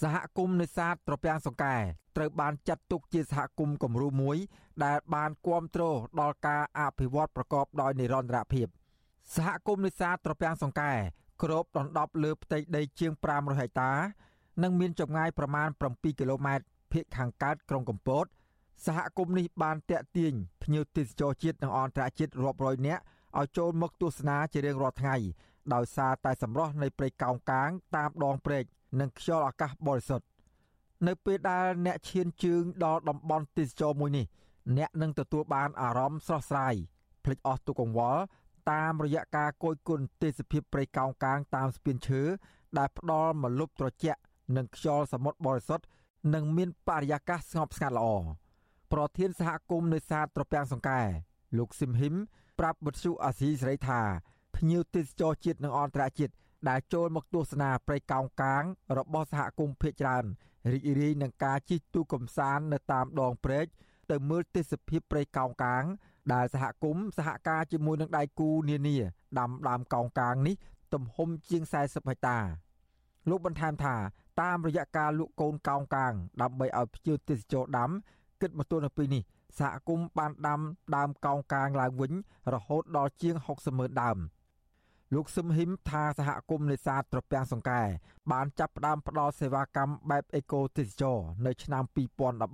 [0.02, 1.76] សហគមន៍នេសាទត្រពាំងសង្កែ
[2.16, 4.38] ត្រូវបានចាត់ទុកជាសហគមន៍គំរូមួយ
[4.86, 8.68] ដែលបានគ្រប់គ្រងដល់ការអភិវឌ្ឍប្រកបដោយនិរន្តរភាព
[9.36, 10.94] សហគមន៍នេសាទត្រពាំងសង្កែ
[11.44, 13.92] គ្របដណ្ដប់លើផ្ទៃដីជាង500ហិកតា
[14.64, 18.26] និងមានចម្ងាយប្រមាណ7គីឡូម៉ែត្រភាគខាងកើតក្រុងកំពត
[18.86, 23.02] សហគមន៍នេះបានតាក់ទាញភ្ញៀវទេសចរជាតិនិងអន្តរជាតិរាប់រយនាក់
[23.40, 25.16] ឲ្យចូលមកទស្សនាជារៀងរាល់ថ្ងៃ
[25.74, 28.64] ដោយសារតែសម្រស់នៃព្រៃកោងកាងតាមដងព្រែក
[29.00, 30.26] និងខ្យល់អាកាសបរិសុទ្ធ
[31.08, 34.26] នៅពេលដែលអ្នកឈានជើងដល់តំបន់ទេសចរមួយនេះ
[34.78, 36.76] អ្នកនឹងទទួលបានអារម្មណ៍ស្រស់ស្រាយ
[37.24, 38.22] ភ្លេចអស់ទុក្ខកង្វល់
[38.72, 42.22] តាមរយៈការគយគន់ទេសភាពព្រៃកោងកាងតាមស្ពានឈើ
[42.78, 44.20] ដែលផ្ដល់មលុបត្រជាក់
[44.56, 45.86] និងខ្យល់សមុទ្របរិសុទ្ធ
[46.34, 48.08] និងមានបរិយាកាសស្ងប់ស្ងាត់ល្អ
[48.94, 51.02] ប្រធានសហគមន៍នេសាទត្រពាំងសង្កែ
[51.58, 52.16] លោកស៊ីមហ៊ីម
[52.60, 54.02] ប្រាប់វិទ្យុអាស៊ីសេរីថា
[54.56, 56.34] ភ្ញៀវទេសចរជាតិនិងអន្តរជាតិ
[56.70, 58.64] ដែលចូលមកទស្សនាព្រៃកោងកាង
[58.98, 60.26] របស់សហគមន៍ភៀកច្រើន
[60.72, 63.68] រីករាយនឹងការជិះទូកកំសាន្តនៅតាមដងព្រែក
[64.12, 65.84] ទៅមើលទេសភាពព្រៃកោងកាង
[66.34, 68.98] ដែលសហគមន៍សហការជាមួយនឹងដៃគូនានា
[69.40, 70.56] ដាំដើមកោងកាងនេះ
[70.94, 72.38] ទំហំជាង40ហិកតា
[73.30, 73.96] លោកបន្ថែមថា
[74.42, 77.92] តាមរយៈការលក់កូនកោងកាងដើម្បីឲ្យភ្ញៀវទេសចរដាំ
[78.42, 79.24] គិតមកទល់នៅពេលនេះ
[79.60, 80.62] សហគមន៍បានដាំ
[80.96, 82.12] ដើមកោងកាងឡើងវិញ
[82.54, 84.18] រហូតដល់ជាង60ម៉ឺនដើម
[85.16, 87.82] លោកសឹមហ៊ីមថាសហគមន៍នេសាទត្រពាំងសង្កែ
[88.32, 91.84] បានចាប់ផ្ដើមផ្ដល់សេវាកម្មបែបអេកូទេសចរនៅឆ្នាំ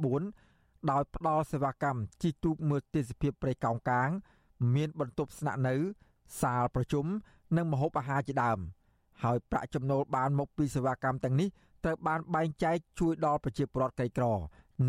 [0.10, 4.10] 2014ដោយផ្ដល់សេវាកម្មជិះទូកមើលទេសភាពព្រៃកោងកាង
[4.76, 5.76] មានបន្ទប់ស្នាក់នៅ
[6.42, 7.06] សាលប្រជុំ
[7.58, 8.60] និងម្ហូបអាហារជាដើម
[9.24, 11.50] ហើយប្រាក់ចំណូលបានមកពីសេវាកម្មទាំងនេះ
[11.84, 14.26] ត្រូវបានបែងចែកជួយដល់ប្រជាពលរដ្ឋក្រីក្រ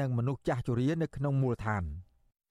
[0.00, 1.84] និងមនុស្សចាស់ជរានៅក្នុងមូលដ្ឋាន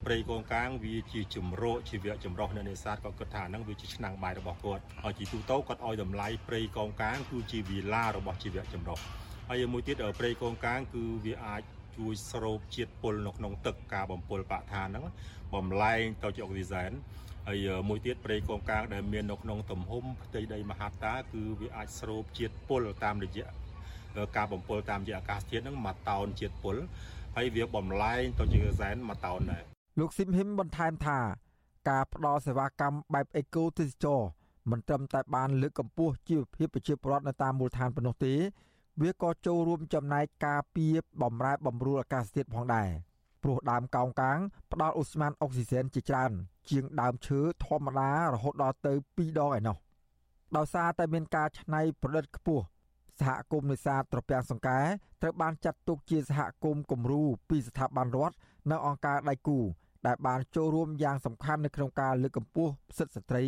[0.06, 8.98] ព្រៃកងកាងវាជាជំរកជីវៈចម្រុះនៅនេសាទក៏គិតថាហ្នឹងវាជាឆ្នាំងបាយរបស់គាត់ហើយជាទូទៅគាត់ឲ្យតម្លៃព្រៃកងកាងគឺជាវិឡារបស់ជីវៈចម្រុះ
[9.48, 11.62] ហើយមួយទៀតព្រៃកងកាងគឺវាអាច
[11.96, 15.04] ជួយស្រូបជាតិពុលនៅក្នុងទឹកការបំពុលបរិស្ថានហ្នឹង
[15.54, 16.90] បំលែងទៅជាអុកស៊ីសែន
[17.48, 23.48] ហើយមួយទៀតព្រៃកងកាងដែលមាននៅក្នុងទំហំផ្ទៃដីមហាតា គឺវាអាចស្រូបជាតិពុលតាមរយៈ
[24.36, 26.76] ការបំពុលតាមរយៈអាកាសធាតុហ្នឹងមួយតោនជាតិពុល
[27.36, 29.64] ហើយវាបំលែងទៅជាសែនមួយតោនដែរ
[29.98, 31.18] លោកស៊ីមហ៊ីមបន្ថែមថា
[31.88, 34.20] ការផ្ដល់សេវាកម្មបែបអេកូទេសចរ
[34.70, 38.34] មិនត្រឹមតែបានលើកកម្ពស់ជីវភាពប្រជាពលរដ្ឋនៅតាមមូលដ្ឋានប៉ុណ្ណោះទេ
[39.02, 42.88] វាក៏ចូលរួមចំណែកការពារបំរែបំរួលអាកាសធាតុផងដែរ
[43.42, 44.38] ព្រោះដើមកោងកាង
[44.72, 46.32] ផ្ដល់អូស្មန်អុកស៊ីសែនជាច្រើន
[46.70, 49.76] ជាងដើមឈើធម្មតារហូតដល់ទៅ2ដងឯណោះ
[50.56, 52.64] ដោយសារតែមានការច្នៃប្រឌិតខ្ពស់
[53.20, 54.80] សហគមន៍នេសាទត្រពាំងសង្កែ
[55.22, 58.36] ត្រូវបានចាត់ទុកជាសហគមន៍គំរូពីស្ថាប័នរដ្ឋ
[58.70, 59.58] និងអង្គការដៃគូ
[60.06, 63.44] ដែលបានចូលរួមយ៉ាងសំខាន់នៅក្នុងការលើកកម្ពស់សិទ្ធិស្ត្រី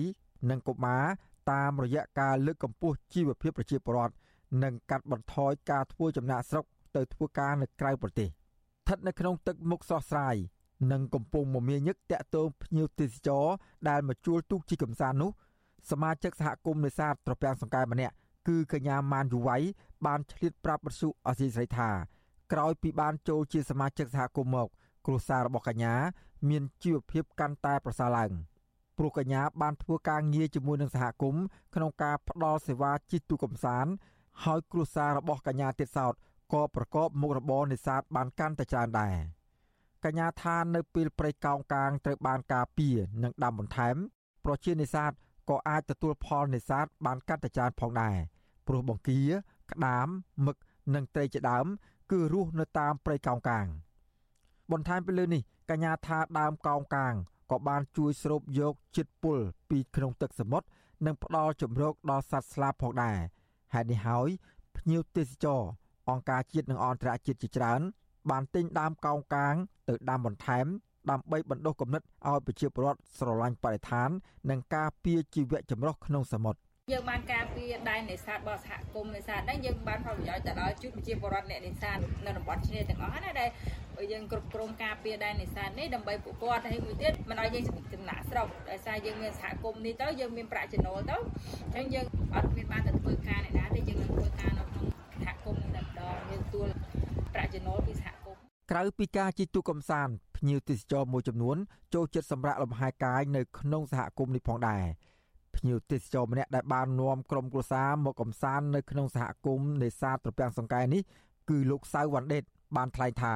[0.50, 1.04] និងកុមារ
[1.52, 4.14] តាមរយៈការលើកកម្ពស់ជីវភាពប្រជាពលរដ្ឋ
[4.62, 6.64] និងកាត់បន្ថយការធ្វើចំណាកស្រុក
[6.96, 10.36] ទៅធ្វើការនៅក្រៅប្រទេសស្ថិតនៅក្នុងទឹកមុខស្រស់ស្រាយ
[10.92, 13.46] និងកំពុងមមាញឹកតាក់ទងភ្ញៀវទេសចរ
[13.88, 15.30] ដែលមកជួលទូកជីកំសាន្តនោះ
[15.90, 18.14] សមាជិកសហគមន៍នេសាទត្រពាំងសង្កែម្នាក់
[18.46, 19.62] គឺកញ្ញាម៉ានយុវ័យ
[20.06, 21.90] បានឆ្លៀតប្រាប់បទសុអសីស្រីថា
[22.52, 24.68] ក្រោយពីបានចូលជាសមាជិកសហគមន៍មក
[25.06, 25.94] គ្រួសាររបស់កញ្ញា
[26.48, 28.32] មានជីវភាពកាន់តែប្រសើរឡើង
[28.98, 31.44] ព្រោះកញ្ញាបានធ្វើការងារជាមួយនឹងសហគមន៍
[31.74, 33.92] ក្នុងការផ្ដល់សេវាជិះទូកកំសាន្ត
[34.44, 36.14] ហើយគ្រួសាររបស់កញ្ញាទៀតសោត
[36.52, 39.14] ក៏ប្រកបមុខរបរនេសាទបានកាន់តែច្រើនដែរ
[40.04, 43.96] កញ្ញាថានៅពេលព្រៃកោងកាងត្រូវបានការពារនិងដាំបន្ថែម
[44.44, 45.12] ប្រជានេសាទ
[45.50, 48.16] ក៏អាចទទួលផលនេសាទបានកាន់តែច្រើនផងដែរ
[48.66, 49.20] ព្រោះបង្គា
[49.72, 50.08] ក្តាម
[50.46, 50.56] មឹក
[50.94, 51.66] និងត្រីជាដើម
[52.10, 53.66] គឺរស់នៅតាមព្រៃកោងកាង
[54.72, 57.14] បន្ថែមពីលើនេះកញ្ញាថាដើមកោងកាង
[57.50, 59.38] ក៏បានជួយស្រូបយកជាតិពុល
[59.70, 60.66] ពីក្នុងទឹកសមុទ្រ
[61.06, 63.18] និងផ្ដល់ជំរកដល់សត្វស្លាបផងដែរ
[63.74, 64.28] ហេតុនេះហើយ
[64.76, 65.62] ភ្ញៀវទេសចរ
[66.10, 67.80] អង្គការជាតិនិងអន្តរជាតិជាច្រើន
[68.30, 69.54] បានទិញដើមកោងកាង
[69.88, 70.66] ទៅដាំបន្ថែម
[71.10, 74.08] ដើម្បីបណ្ដុះគំនិតឲ្យប្រជាពលរដ្ឋស្រឡាញ់បរិស្ថាន
[74.50, 76.60] និងការពារជីវៈចម្រុះក្នុងសមុទ្រ
[76.92, 83.50] យើងបានការពារដែននេសាទរបស់សហគមន៍នេសាទហ្នឹងយើងបានផលប្រយោជន៍ទៅដល់ជួយប្រជាពលរដ្ឋអ្នកនេសាទនៅតំបន់ឆ្នេរទាំងអស់ណាដែល
[84.12, 87.64] យើងគ្រប់គ្រងការពារដែននេសាទនេះដើម្បីពួកគាត់ហើយមួយទៀតមិនឲ្យយើង
[87.94, 91.16] ចំណាក់ស្រុកដោយសារយើងមានសហគមន៍នេះទៅយើងមានប្រាក់ចំណូលទៅ
[91.76, 94.84] អញ្ចឹងយើងអត់មានបានទៅធ្វើការអ្នកណាទេយើងនឹងធ្វើការនៅក្នុង
[95.22, 96.68] សហគមន៍នេះតែម្ដងយើងទទួល
[97.34, 101.56] ប្រាក់ចំណូលពីសហគមន៍ក្រៅពីការជិះទូកកំសាន្តភ្ញៀវទេសចរមួយចំនួន
[101.94, 104.84] ចូលចិត្តសម្រាកលំហែកាយនៅក្នុងសហគមន៍នេះផងដែរ
[105.56, 111.02] ភ្ញៀវទេសចរម្នាក់ដែលបាននាំក្រុមគ្រួសារមកកំសាន្តនៅក្នុងសហគមន៍នេសាទត្រពាំងសង្កែនេះ
[111.50, 112.44] គឺលោកសៅវ៉ាន់ដេត
[112.76, 113.34] បានថ្លែងថា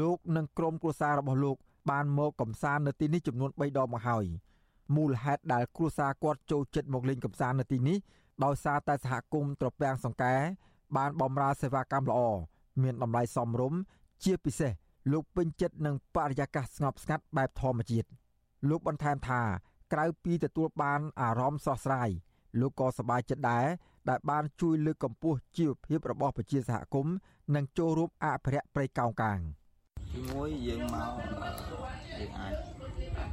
[0.00, 1.56] លោកនិងក្រុមគ្រួសាររបស់លោក
[1.90, 4.24] បានមកកំសាន្តនៅទីនេះចំនួន3ដងមកហើយ
[4.96, 7.98] មូលហេតុដែលគ្រួសារគាត់ចូលចិត្តមកលេងកំសាន្តនៅទីនេះ
[8.44, 10.34] ដោយសារតែសហគមន៍ត្រពាំងសង្កែ
[10.96, 12.20] បានបម្រើសេវាកម្មល្អ
[12.82, 13.80] មានតម្លៃសមរម្យ
[14.24, 14.72] ជាពិសេស
[15.12, 18.08] លោកពេញចិត្តនឹងបរិយាកាសស្ងប់ស្ងាត់បែបធម្មជាតិ
[18.68, 19.42] លោកបន្ថែមថា
[19.92, 22.10] ក្រៅពីទទួលបានអារម្មណ៍ស្រស់ស្រាយ
[22.60, 23.66] លោកក៏សប្បាយចិត្តដែរ
[24.08, 27.14] ដែលបានជួយលើកកម្ពស់ជីវភាពរបស់ប្រជាសហគមន៍
[27.54, 29.38] និងចូលរួមអភិរក្សព្រៃកោងកាង
[30.12, 31.12] ទីមួយយើងមក
[32.18, 32.54] យើងអាច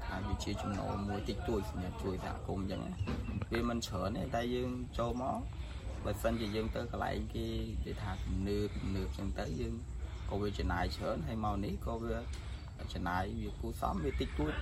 [0.09, 2.81] អាចវាជាចំណូលមួយតិចតួចសម្រាប់ជួយសហគមន៍អញ្ចឹង
[3.51, 5.37] វាមិនច្រើនទេតែយើងចូលមក
[6.05, 7.45] បើសិនជាយើងទៅកន្លែងគេ
[7.83, 9.73] គេថាទំនើបទំនើបអញ្ចឹងទៅយើង
[10.29, 12.17] ក៏វាចំណាយច្រើនហើយមកនេះក៏វា
[12.93, 14.53] ចំណាយវាគូសំវាតិចតួច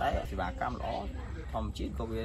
[0.00, 0.88] តែសេវាកម្មល្អ
[1.52, 2.22] ធម្មជាតិក៏វា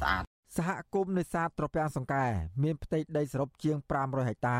[0.00, 0.22] ស្អាត
[0.56, 2.24] សហគមន៍នេសាទត្រពាំងសង្កែ
[2.62, 4.58] មានផ្ទៃដីសរុបជាង500ហិកតា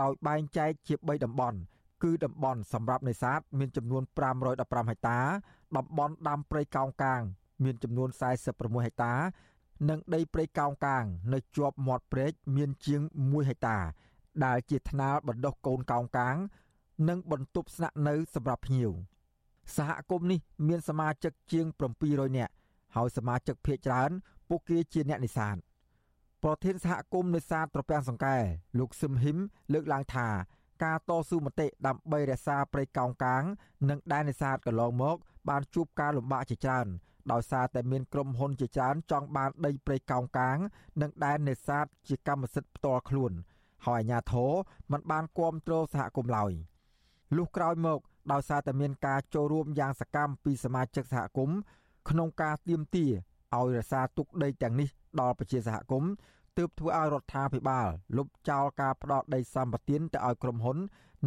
[0.00, 1.58] ដោយបែងចែកជា3តំបន់
[2.02, 4.02] គឺតំបន់សម្រាប់នេសាទមានចំនួន
[4.46, 5.20] 515ហិកតា
[5.76, 7.20] តំបន់ដាំព្រៃកោងកាង
[7.64, 8.08] មានចំនួន
[8.46, 9.14] 46ហិកតា
[9.88, 13.78] និងដីព្រៃកោងកាង នៅជាប់មាត់ព្រែកមានជាង1ហិកតា
[14.44, 16.36] ដែលជាថ្នាលបណ្ដុះកូនកោងកាង
[17.08, 18.92] និងបន្ទប់ស្នាក់នៅសម្រាប់ភ្ញៀវ
[19.76, 21.66] សហគមន៍នេះមានសមាជិកជាង
[22.02, 22.52] 700នាក់
[22.96, 24.10] ហើយសមាជិកភាគច្រើន
[24.48, 25.56] ពួកគេជាអ្នកនេសាទ
[26.42, 28.36] ប្រធានសហគមន៍នេសាទត្រពាំងសង្កែ
[28.78, 29.38] លោកសឹមហ៊ីម
[29.72, 30.28] លើកឡើងថា
[30.84, 33.42] ការតស៊ូមតិដើម្បីរក្សាព្រៃកោងកាង
[33.88, 35.16] និងដែននេសាទកន្លងមក
[35.48, 36.86] បានជួបការលំបាកជាច្រើន
[37.32, 40.58] ដោយសារតែមានក្រុមហ៊ុនជាច្រើនចង់បានដីព្រៃកោងកាង
[41.02, 43.32] និងដែននេសាទជាកម្មសិទ្ធិផ្ទាល់ខ្លួន
[43.86, 44.52] ហើយអាជ្ញាធរ
[44.92, 46.52] មិនបានគ្រប់គ្រងសហគមន៍ឡើយ
[47.35, 47.99] លុះក្រោយមក
[48.31, 51.57] ដោយសារតែមានការចូលរួមយ៉ាងសកម្មពីសមាជិកសហគមន៍
[52.09, 56.11] ក្នុងការទៀមទាឲ្យរក្សាទុកដីទាំងនេះដល់ប្រជាសហគមន៍
[56.57, 60.77] ទើបធ្វើឲ្យរដ្ឋាភិបាលលុបចោលការផ្ដោតដីសម្បត្តិទៅឲ្យក្រុមហ៊ុន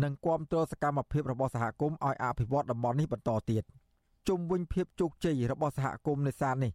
[0.03, 3.63] និងគ្រប់គ្រងសកម្មភាពរបស់សហគមន៍ឲ្យអភិវឌ្ឍតំបន់នេះបន្តទៀត
[4.29, 6.73] ជុំវិញភាពជោគជ័យរបស់សហគមន៍នេសាទនេះ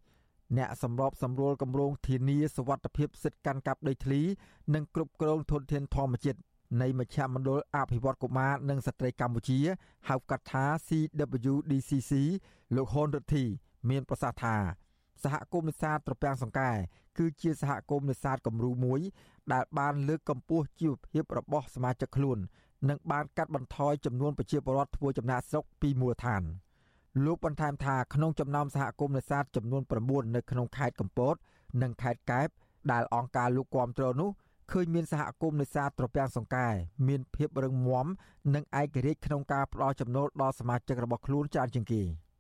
[0.58, 4.22] អ្នកសម្របសម្រួលគម្រោងធានាសวัสดิភាពសិទ្ធិកាន់កាប់ដីធ្លី
[4.74, 6.40] និងគ្រប់គ្រងធនធានធម្មជាតិ
[6.81, 9.59] នៃមជ្ឈមណ្ឌលអភិវឌ្ឍកុមារនិងស្ត្រីកម្ពុជា
[10.09, 12.13] ហៅកាត់ថា CWDCC
[12.77, 13.45] លោកហ៊ុនរិទ្ធី
[13.91, 14.57] មានប្រសាសន៍ថា
[15.23, 16.71] សហគមន៍នេសាទត្រពាំងសង្កែ
[17.19, 19.01] គឺជាសហគមន៍នេសាទគំរូមួយ
[19.53, 22.39] ដែលបានលើកកម្ពស់ជីវភាពរបស់សមាជិកខ្លួន
[22.89, 26.43] និងបានកាត់បន្ថយចំនួនប្រជាពលរដ្ឋធ្វើចំណាកស្រុកពីមូលដ្ឋាន
[27.25, 31.35] លោកបន្ថែមថាក្នុងចំណោមសហគមន៍នេសាទចំនួន9នៅក្នុងខេត្តកំពត
[31.83, 32.49] និងខេត្តកែប
[32.93, 34.31] ដែលអង្គការលោកគាំទ្រនោះ
[34.73, 36.69] ឃើញមានសហគមន៍នេសាទត្រពាំងសង្កែ
[37.09, 38.07] មានភាពរឹងមាំ
[38.55, 42.03] និងឯករាជ្យក្នុងការផ្ដល់ចំណូលដល់សមាជិករបស់ខ្លួនច្រើនជាងគេ។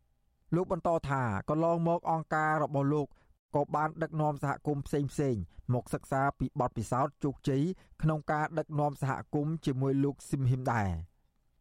[0.56, 3.06] លោកបន្តថាកន្លងមកអង្គការរបស់លោក
[3.54, 5.36] ក៏បានដឹកនាំសហគមន៍ផ្សេងផ្សេង
[5.74, 7.62] មកសិក្សាពីបទពិសោធន៍ជោគជ័យ
[8.02, 10.88] ក្នុងការដឹកនាំសហគមន៍ជាមួយលោកស៊ីមហ៊ីមដែរ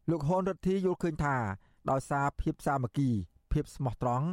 [0.09, 1.35] លោកហ៊ុនរដ្ឋាភិបាលយល់ឃើញថា
[1.89, 3.09] ដោយសារភាពសាមគ្គី
[3.51, 4.27] ភាពស្មោះត្រង់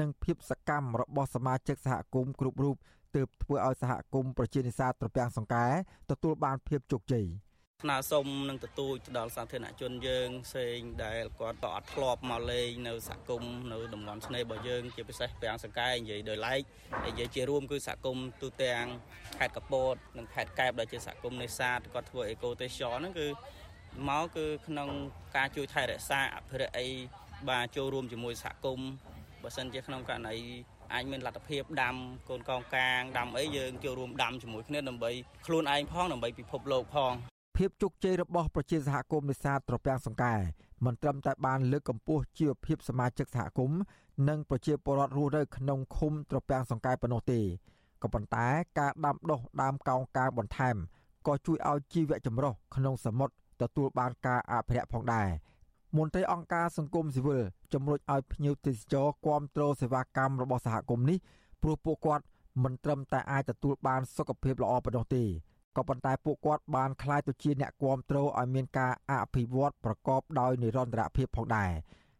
[0.00, 2.76] និងភាពសកម្មរបស់សមាជិកសហគមន៍គ្រប់រូប
[3.14, 5.66] ទើបធ្វើឲ្យសហគមន៍ប្រជានេសាទត្រពាំងសង្កែ
[6.10, 7.26] ទទួលបានភាពជោគជ័យ។
[7.84, 16.60] ស្នើសុំនឹងទទូចដល់សាធារណជនយើងផ្សេងដែលគាត់ក៏អត់ធ្លាប់មកលេងនៅសហគមន៍នៅតំបន់ឆ្នេររបស់យើងជាពិសេសពាំងសង្កែនិយាយដោយឡែក
[17.06, 18.84] និយាយជារួមគឺសហគមន៍ទូទាំង
[19.38, 23.28] ខេត្តកពតនិងខេត្តកែបដែលជាសហគមន៍នេសាទគាត់ធ្វើអេកូទេសចរហ្នឹងគឺ
[24.08, 24.88] មកគឺក្នុង
[25.36, 26.88] ការជួយថែរក្សាអភិរក្សអី
[27.48, 28.88] បាទចូលរួមជាមួយសហគមន៍
[29.42, 30.36] បើសិនជាក្នុងករណី
[30.94, 31.94] អាចមានលទ្ធភាពដាំ
[32.28, 35.10] កូនកងកាងដាំអីយើងចូលរួមដាំជាមួយគ្នាដើម្បី
[35.46, 37.12] ខ្លួនឯងផងដើម្បីពិភពលោកផង
[37.56, 40.34] ភាពជោគជ័យរបស់ប្រជាសហគមន៍នេសាទត្រពាំងសង្កែ
[40.84, 43.80] មិនត្រឹមតែបានលើកកម្ពស់ជីវភាពសមាជិកសហគមន៍
[44.28, 47.40] និងប្រជាពលរដ្ឋរស់នៅក្នុងឃុំត្រពាំងសង្កែប៉ុណ្ណោះទេ
[48.02, 48.46] ក៏ប៉ុន្តែ
[48.78, 50.76] ការដាំដុះដើមកោងកាងបន្ថែម
[51.26, 55.28] ក៏ជួយឲ្យជីវៈចម្រុះក្នុងសមុទ្រទទួលបានការអភិរក្សផងដែរ
[55.96, 57.42] មន្ត្រីអង្គការសង្គមស៊ីវិល
[57.72, 61.18] ជំរុញឲ្យភ្ញៀវទេសចរគាំទ្រសេវាកម្មរបស់សហគមន៍នេះ
[61.62, 62.24] ព្រោះពួកគាត់
[62.62, 65.24] មិនត្រឹមតែអាចទទួលបានសុខភាពល្អប៉ុណ្ណោះទេ
[65.76, 71.70] ក៏ប៉ុន្តែពួកគាត់បានក្លាយទៅជាអ្នកគ្រប់គ្រងឲ្យមានការអភិវឌ្ឍប្រកបដោយនិរន្តរភាពផងដែរ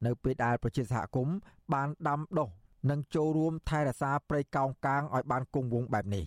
[0.06, 1.36] នៅពេលដែលប្រជាសហគមន៍
[1.72, 2.48] បានដាំដុះ
[2.90, 6.24] និងចូលរួមថែរក្សាព្រៃកោងកាងឲ្យបានគង់វង្សបែបនេះ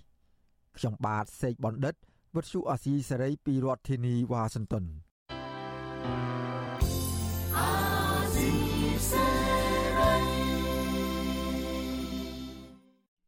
[0.78, 1.96] ខ្ញុំបាទសេកបណ្ឌិត
[2.36, 4.86] វុទ្ធុអាស៊ីសេរីពីរដ្ឋធានីវ៉ាស៊ីនតោន